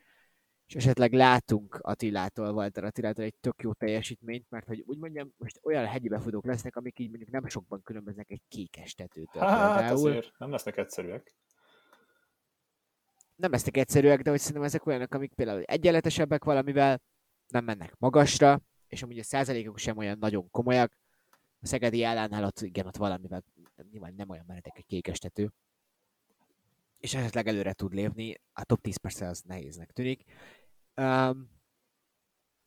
[0.66, 5.60] és esetleg látunk Attilától, Walter Attilától egy tök jó teljesítményt, mert hogy úgy mondjam, most
[5.62, 9.42] olyan hegyi befutók lesznek, amik így mondjuk nem sokban különböznek egy kékes tetőtől.
[9.42, 10.08] Hát például.
[10.08, 11.34] azért nem lesznek egyszerűek.
[13.42, 17.00] Nem lesznek egyszerűek, de hogy szerintem ezek olyanok, amik például egyenletesebbek valamivel,
[17.48, 20.96] nem mennek magasra, és amúgy a százalékok sem olyan nagyon komolyak.
[21.60, 23.44] A Szegedi állánál ott, igen, ott valamivel
[23.90, 25.52] nyilván nem olyan menetek egy kékes tető
[27.02, 30.24] és esetleg előre tud lépni, a top 10 persze az nehéznek tűnik.
[30.96, 31.50] Um,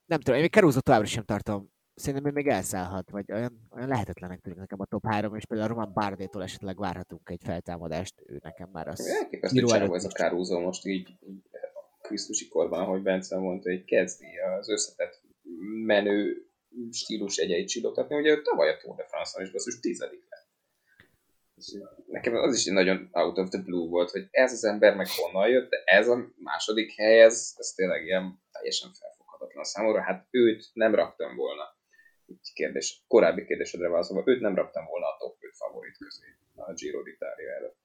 [0.06, 1.72] nem tudom, én még Caruso továbbra sem tartom.
[1.96, 5.74] Szerintem még elszállhat, vagy olyan, olyan lehetetlenek tűnik nekem a top 3, és például a
[5.74, 9.08] Roman Bardétól esetleg várhatunk egy feltámadást, ő nekem már az...
[9.08, 11.44] Elképesztő csávó ez a Caruso most így, így
[12.02, 15.22] Krisztusi korban, ahogy Bence mondta, hogy kezdi az összetett
[15.86, 16.46] menő
[16.92, 18.16] stílus egyeit csillogatni.
[18.16, 20.44] Ugye tavaly a Tour de France-on is basszus tizedik lett.
[22.08, 25.50] Nekem az is nagyon out of the blue volt, hogy ez az ember meg honnan
[25.50, 30.02] jött, de ez a második hely, ez, ez tényleg ilyen teljesen felfoghatatlan számomra.
[30.02, 31.75] Hát őt nem raktam volna.
[32.26, 36.74] Így kérdés, korábbi kérdésedre válaszolva, őt nem raktam volna a top 5 favorit közé a
[36.74, 37.78] Giro d'Italia előtt.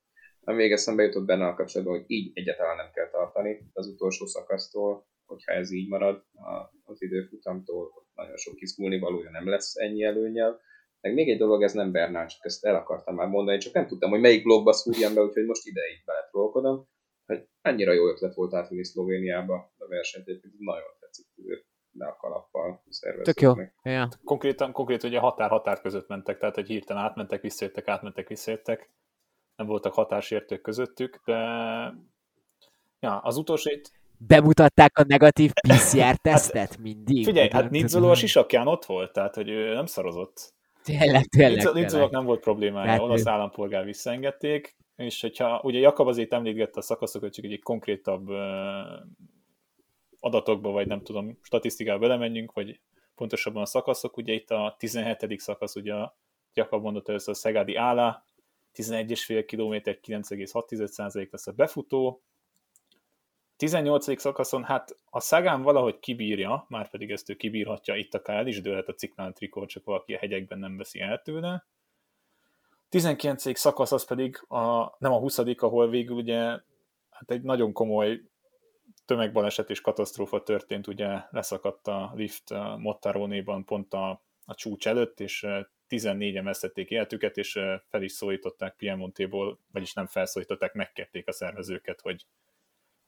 [0.44, 4.26] Ami még eszembe jutott benne a kapcsolatban, hogy így egyáltalán nem kell tartani az utolsó
[4.26, 6.24] szakasztól, hogyha ez így marad
[6.84, 10.60] az időfutamtól, nagyon sok izgulni valója nem lesz ennyi előnyel.
[11.00, 13.86] Meg még egy dolog, ez nem Bernál, csak ezt el akartam már mondani, csak nem
[13.86, 16.88] tudtam, hogy melyik blogba szúrjam be, úgyhogy most ide így beletrolkodom,
[17.26, 21.26] hogy annyira jó ötlet volt átvinni Szlovéniába a versenyt, hogy nagyon tetszik
[22.00, 22.82] le a kalappal.
[23.22, 23.52] Tök jó.
[23.82, 24.08] Ja.
[24.24, 28.90] Konkrétan, konkrétan ugye határ-határ között mentek, tehát hogy hirtelen átmentek, visszajöttek, átmentek, visszajöttek.
[29.56, 31.34] Nem voltak határsértők közöttük, de
[33.00, 33.98] ja, az utolsó itt...
[34.26, 37.24] Bemutatták a negatív PCR-tesztet hát, mindig.
[37.24, 40.54] Figyelj, hát Nizzolo a sisakján ott volt, tehát hogy ő nem szarozott.
[40.82, 41.74] Tényleg, tényleg.
[41.74, 46.82] Lidzolok nem volt problémája, hát, olasz állampolgár visszaengedték, és hogyha ugye Jakab azért említgette a
[46.82, 48.28] szakaszokat, csak egy konkrétabb
[50.20, 52.80] adatokba, vagy nem tudom, statisztikába belemenjünk, vagy
[53.14, 55.40] pontosabban a szakaszok, ugye itt a 17.
[55.40, 55.94] szakasz, ugye
[56.54, 58.24] Jakab mondott először a Szegádi Ála,
[58.74, 62.22] 11,5 km, 9,6% lesz a befutó,
[63.60, 64.20] 18.
[64.20, 68.60] szakaszon, hát a Szagán valahogy kibírja, már pedig ezt ő kibírhatja, itt akár el is
[68.60, 71.66] dőlhet a ciklán trikó, csak valaki a hegyekben nem veszi el tőle.
[72.88, 73.58] 19.
[73.58, 75.38] szakasz az pedig a, nem a 20.
[75.38, 76.38] ahol végül ugye
[77.10, 78.20] hát egy nagyon komoly
[79.10, 85.46] tömegbaleset és katasztrófa történt, ugye leszakadt a lift Mottarónéban pont a, a csúcs előtt, és
[85.88, 87.52] 14-en vesztették életüket, és
[87.88, 92.26] fel is szólították Piemontéból, vagyis nem felszólították, megkérték a szervezőket, hogy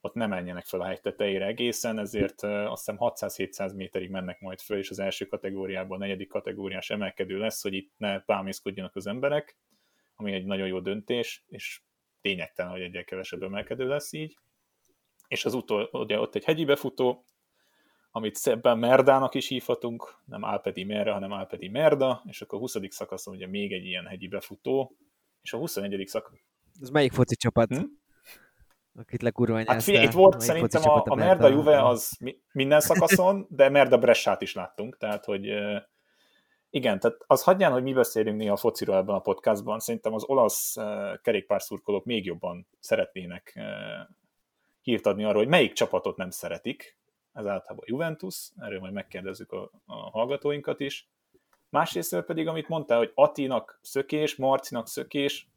[0.01, 4.61] ott nem menjenek fel a hegy tetejére egészen, ezért azt hiszem 600-700 méterig mennek majd
[4.61, 9.07] föl, és az első kategóriában a negyedik kategóriás emelkedő lesz, hogy itt ne bámészkodjanak az
[9.07, 9.57] emberek,
[10.15, 11.81] ami egy nagyon jó döntés, és
[12.21, 14.37] lényegtelen, hogy egyre kevesebb emelkedő lesz így.
[15.33, 17.25] És az utol, ugye ott egy hegyi befutó,
[18.11, 22.77] amit szebben Merdának is hívhatunk, nem Alpedi Merre, hanem Alpedi Merda, és akkor a 20.
[22.89, 24.97] szakaszon ugye még egy ilyen hegyi befutó,
[25.43, 26.07] és a 21.
[26.07, 26.39] szakasz...
[26.81, 27.69] Ez melyik foci csapat?
[27.69, 27.83] Hm?
[28.99, 29.75] akit lekurványáztál.
[29.75, 32.19] Hát figyelj, itt volt szerintem a, a Merda Juve az
[32.53, 35.47] minden szakaszon, de Merda Bressát is láttunk, tehát hogy
[36.71, 40.25] igen, tehát az hagyján, hogy mi beszélünk néha a fociról ebben a podcastban, szerintem az
[40.25, 40.77] olasz
[41.23, 43.61] kerékpárszurkolók még jobban szeretnének
[44.83, 46.97] hírt adni arról, hogy melyik csapatot nem szeretik,
[47.33, 51.09] ez általában a Juventus, erről majd megkérdezzük a, a hallgatóinkat is.
[51.69, 55.49] Másrészt pedig, amit mondtál, hogy Atinak szökés, Marcinak szökés,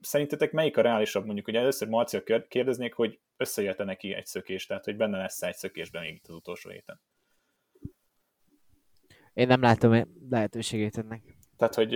[0.00, 1.24] szerintetek melyik a reálisabb?
[1.24, 5.54] Mondjuk, hogy először Marcia kérdeznék, hogy összejötte neki egy szökés, tehát hogy benne lesz egy
[5.54, 7.00] szökésben még itt az utolsó héten.
[9.32, 11.36] Én nem látom lehetőségét ennek.
[11.56, 11.92] Tehát, hogy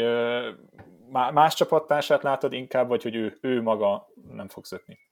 [1.32, 5.09] más csapattársát látod inkább, vagy hogy ő, ő maga nem fog szökni?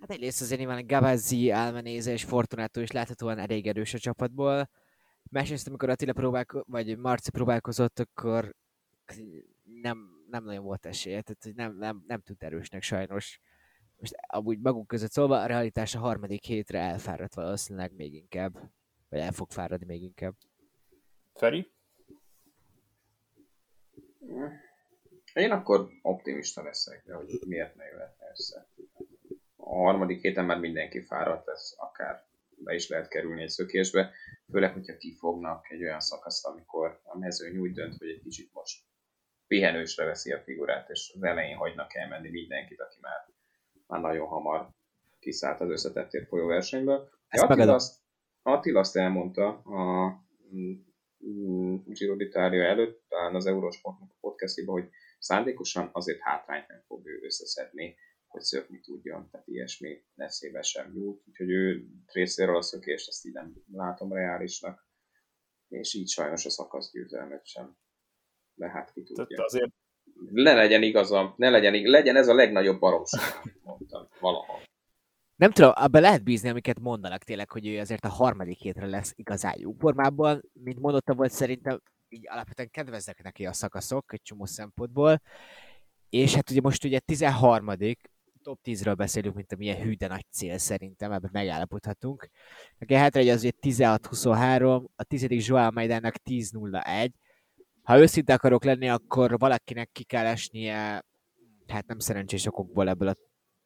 [0.00, 4.70] Hát egyrészt azért nyilván Gavazzi, Almenéze és Fortunato is láthatóan elég erős a csapatból.
[5.30, 8.54] Másrészt, amikor Attila próbálko- vagy Marci próbálkozott, akkor
[9.62, 13.40] nem, nem nagyon volt esélye, tehát hogy nem, nem, nem tűnt erősnek sajnos.
[13.96, 18.54] Most amúgy magunk között szólva a realitás a harmadik hétre elfáradt valószínűleg még inkább,
[19.08, 20.34] vagy el fog fáradni még inkább.
[21.34, 21.72] Feri?
[25.34, 28.67] Én akkor optimista leszek, de hogy miért ne jöhetne össze.
[29.70, 34.12] A harmadik héten már mindenki fáradt lesz, akár be is lehet kerülni egy szökésbe,
[34.50, 38.84] főleg, hogyha kifognak egy olyan szakaszt, amikor a mezőny úgy dönt, hogy egy kicsit most
[39.46, 43.28] pihenősre veszi a figurát, és az elején hagynak elmenni mindenkit, aki már
[43.86, 44.68] már nagyon hamar
[45.18, 47.08] kiszállt az összetettért folyó versenyből.
[47.30, 48.00] Ja, Attila, azt,
[48.42, 50.06] Attila azt elmondta a
[50.54, 54.88] mm, Giro d'Italia előtt, talán az Eurosportnak a podcastjében, hogy
[55.18, 57.96] szándékosan azért hátrányt nem fog ő összeszedni,
[58.38, 63.32] hogy szökni tudjon, tehát ilyesmi eszébe sem jut, úgyhogy ő részéről a szökést azt így
[63.32, 64.86] nem látom reálisnak,
[65.68, 67.76] és így sajnos a szakasz győzelmet sem.
[68.54, 69.26] De hát ki tudja.
[69.26, 69.72] Tehát azért
[70.30, 74.60] ne legyen igazam, ne legyen, legyen ez a legnagyobb baromság, amit mondtam valaha.
[75.36, 79.12] Nem tudom, abban lehet bízni, amiket mondanak tényleg, hogy ő azért a harmadik hétre lesz
[79.16, 80.50] igazán jó formában.
[80.52, 85.20] Mint mondotta volt, szerintem így alapvetően kedveznek neki a szakaszok egy csomó szempontból.
[86.08, 87.66] És hát ugye most ugye 13
[88.48, 92.28] top 10-ről beszélünk, mint a milyen hű, de nagy cél szerintem, ebben megállapodhatunk.
[92.78, 95.26] Neki hátra azért 16-23, a 10.
[95.28, 97.08] Joao Maidának 10-0-1.
[97.82, 101.04] Ha őszinte akarok lenni, akkor valakinek ki kell esnie,
[101.66, 103.16] hát nem szerencsés okokból ebből a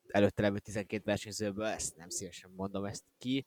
[0.08, 3.46] előtte levő 12 versenyzőből, ezt nem szívesen mondom ezt ki,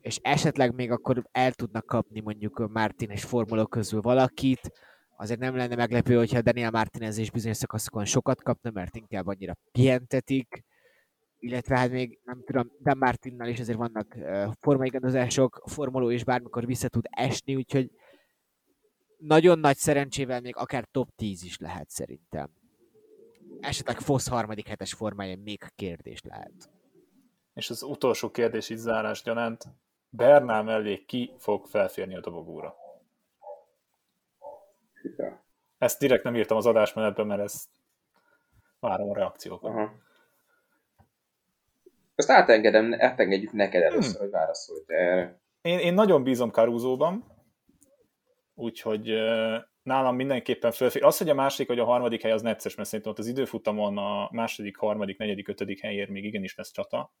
[0.00, 4.70] és esetleg még akkor el tudnak kapni mondjuk Martin és Formula közül valakit,
[5.18, 9.56] azért nem lenne meglepő, hogyha Daniel Martinez és bizonyos szakaszokon sokat kapna, mert inkább annyira
[9.72, 10.64] pihentetik,
[11.38, 16.66] illetve hát még nem tudom, de Martinnal is azért vannak uh, formaigazolások, formuló is bármikor
[16.66, 17.90] vissza tud esni, úgyhogy
[19.18, 22.50] nagyon nagy szerencsével még akár top 10 is lehet szerintem
[23.60, 26.70] esetleg Fosz harmadik hetes formája még kérdés lehet.
[27.54, 29.64] És az utolsó kérdés így zárás gyanánt,
[30.08, 32.74] Bernál mellé ki fog felférni a dobogóra?
[35.78, 37.68] Ezt direkt nem írtam az adásmenetben, mert ezt
[38.80, 39.70] várom a reakciókat.
[39.70, 39.92] Aha.
[42.14, 44.20] Ezt átengedem, átengedjük neked először, hmm.
[44.20, 45.40] hogy válaszolj erre.
[45.60, 47.24] Én, én nagyon bízom Caruso-ban,
[48.54, 49.14] úgyhogy
[49.82, 51.04] nálam mindenképpen fölfér.
[51.04, 53.98] Az, hogy a második vagy a harmadik hely az necces, mert szerintem ott az időfutamon
[53.98, 57.12] a második, harmadik, negyedik, ötödik helyért még igenis lesz csata.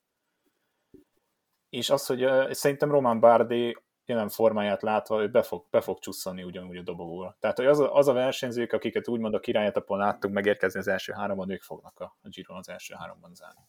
[1.68, 3.76] És az, hogy uh, szerintem Roman Bardé
[4.08, 7.36] jelen formáját látva, ő be fog, be fog csusszani ugyanúgy a dobogóra.
[7.40, 11.12] Tehát, hogy az a, az a versenyzők, akiket úgymond a királyetapon láttuk megérkezni az első
[11.12, 13.60] háromban, ők fognak a, a Giron az első háromban zárni.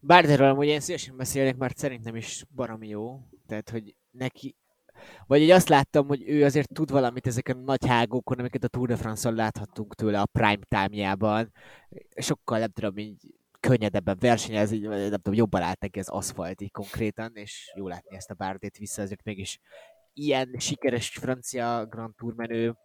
[0.00, 3.20] Bárdéről amúgy én szívesen beszélek, mert szerintem is baromi jó.
[3.46, 4.56] Tehát, hogy neki
[5.26, 8.68] vagy így azt láttam, hogy ő azért tud valamit ezeken a nagy hágókon, amiket a
[8.68, 11.52] Tour de France-on láthattunk tőle a prime time-jában.
[12.16, 17.30] Sokkal, nem tudom, így könnyedebben versenyez, így, nem tudom, jobban állt neki az aszfalt konkrétan,
[17.34, 19.58] és jó látni ezt a Bárdét vissza, azért mégis
[20.12, 22.76] ilyen sikeres francia Grand Tour menő,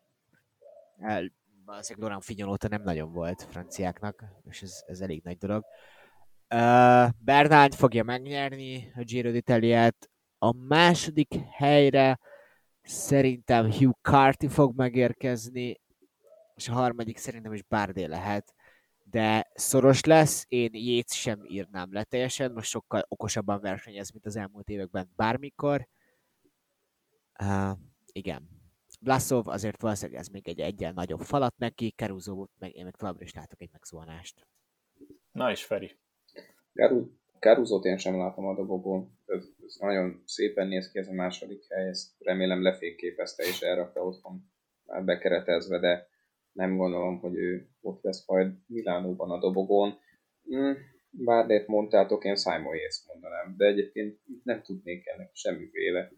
[1.65, 5.65] valószínűleg Laurent Fignon óta nem nagyon volt franciáknak, és ez, ez elég nagy dolog.
[6.53, 12.19] Uh, Bernard fogja megnyerni a Giro d'Italiát, a második helyre
[12.82, 15.82] szerintem Hugh Carty fog megérkezni,
[16.55, 18.53] és a harmadik szerintem is Bardé lehet,
[19.16, 24.36] de szoros lesz, én Jéz sem írnám le teljesen, most sokkal okosabban versenyez, mint az
[24.36, 25.88] elmúlt években bármikor.
[27.43, 27.78] Uh,
[28.11, 28.49] igen.
[29.01, 33.24] Blasov azért valószínűleg ez még egy egyen nagyobb falat neki, Caruso meg én meg továbbra
[33.24, 34.47] is látok egy megszólást.
[35.32, 35.97] Na és Feri.
[37.39, 39.20] Caruzot én sem látom a dobogón.
[39.26, 44.03] Ez, ez nagyon szépen néz ki ez a második hely, ezt remélem lefényképezte és elrakta
[44.03, 44.51] otthon
[44.86, 46.13] már bekeretezve, de
[46.55, 49.99] nem gondolom, hogy ő ott lesz majd Milánóban a dobogón.
[50.55, 50.71] Mm,
[51.09, 56.11] Bárdét mondtátok, én Simon Yates mondanám, de egyébként nem tudnék ennek semmiféle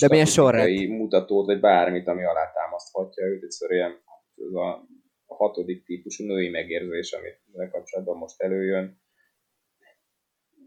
[0.00, 0.88] de milyen sorrend?
[0.88, 4.00] mutatót, vagy bármit, ami alátámaszthatja őt, egyszerűen
[4.36, 4.86] ez a
[5.26, 9.00] hatodik típusú női megérzés, amit kapcsolatban most előjön,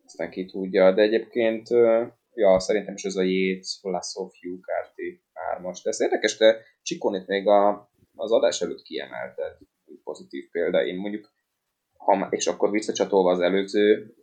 [0.06, 1.68] aztán ki tudja, de egyébként
[2.34, 5.82] ja, szerintem is ez a Yates, Vlasov, Hugh Carty hármas.
[5.82, 9.58] De ez érdekes, te Csikonit még a, az adás előtt kiemelted,
[10.04, 10.86] pozitív példa.
[10.86, 11.34] Én mondjuk,
[11.98, 14.16] ha, és akkor visszacsatolva az előző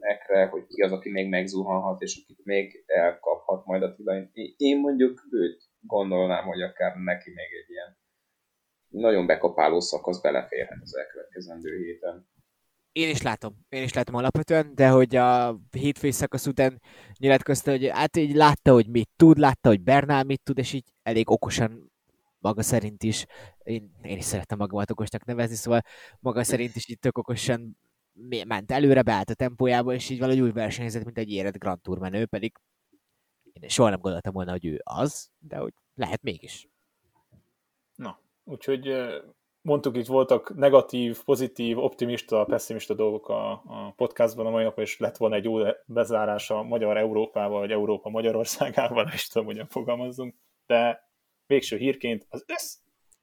[0.00, 4.28] ekre, hogy ki az, aki még megzuhanhat, és akit még elkaphat majd a Tila.
[4.56, 7.98] Én mondjuk őt gondolnám, hogy akár neki még egy ilyen
[8.88, 12.28] nagyon bekapáló szakasz beleférhet az elkövetkezendő héten.
[12.92, 16.80] Én is látom, én is látom alapvetően, de hogy a hétfői szakasz után
[17.18, 20.84] nyilatkozta, hogy hát így látta, hogy mit tud, látta, hogy Bernál mit tud, és így
[21.02, 21.85] elég okosan
[22.46, 23.26] maga szerint is,
[23.62, 25.80] én, én is szeretem magamat okosnak nevezni, szóval
[26.20, 27.78] maga szerint is itt tök okosan
[28.46, 31.98] ment előre, beállt a tempójába, és így valahogy úgy versenyzett, mint egy érett Grand Tour
[31.98, 32.56] menő, pedig
[33.52, 36.68] én soha nem gondoltam volna, hogy ő az, de hogy lehet mégis.
[37.94, 38.94] Na, úgyhogy
[39.60, 44.98] mondtuk, itt voltak negatív, pozitív, optimista, pessimista dolgok a, a podcastban a mai napon, és
[44.98, 50.34] lett volna egy jó bezárása Magyar Európával, vagy Európa Magyarországával, és tudom, hogyan fogalmazzunk,
[50.66, 51.05] de
[51.46, 52.76] végső hírként az össz,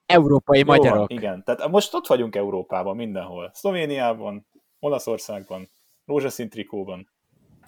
[0.05, 1.11] Európai Jó magyarok.
[1.11, 3.51] igen, tehát most ott vagyunk Európában, mindenhol.
[3.53, 4.47] Szlovéniában,
[4.79, 5.69] Olaszországban,
[6.05, 7.11] rózsaszín trikóban.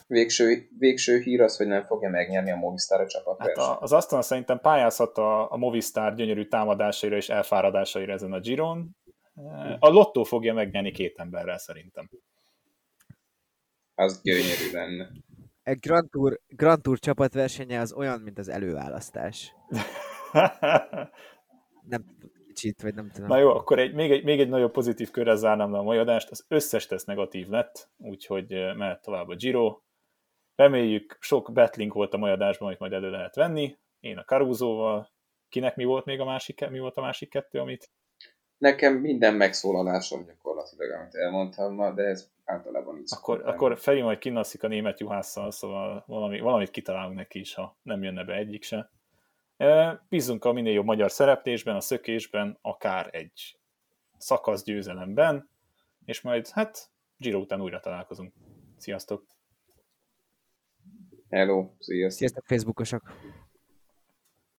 [0.07, 3.91] Végső, végső hír az, hogy nem fogja megnyerni a Movistar a csapat Hát a, az
[3.93, 8.97] Astana szerintem pályázhat a, a Movistar gyönyörű támadásaira és elfáradásaira ezen a Giron.
[9.79, 12.09] A Lotto fogja megnyerni két emberrel szerintem.
[13.95, 15.09] Az gyönyörű lenne.
[15.63, 19.53] Egy Grand Tour, Grand Tour csapatversenye az olyan, mint az előválasztás.
[21.89, 22.05] Nem
[22.47, 23.27] kicsit, vagy nem tudom.
[23.27, 25.97] Na jó, akkor egy, még, egy, még egy nagyobb pozitív körrel zárnám le a mai
[25.97, 26.29] adást.
[26.29, 29.79] Az összes teszt negatív lett, úgyhogy eh, mehet tovább a Giro.
[30.55, 33.77] Reméljük, sok betlink volt a mai adásban, amit majd elő lehet venni.
[33.99, 35.13] Én a Caruso-val.
[35.49, 37.91] Kinek mi volt még a másik, mi volt a másik kettő, amit?
[38.57, 44.01] Nekem minden megszólalásom gyakorlatilag, amit elmondtam ma, de ez általában így Akkor, szokott akkor Feri
[44.01, 48.33] majd kinaszik a német juhásszal, szóval valami, valamit kitalálunk neki is, ha nem jönne be
[48.33, 48.91] egyik se.
[50.09, 53.59] Bízunk a minél jobb magyar szereplésben, a szökésben, akár egy
[54.17, 55.49] szakasz győzelemben,
[56.05, 58.33] és majd hát Giro után újra találkozunk.
[58.77, 59.25] Sziasztok!
[61.29, 62.17] Hello, sziasztok!
[62.17, 63.13] Sziasztok, Facebookosok!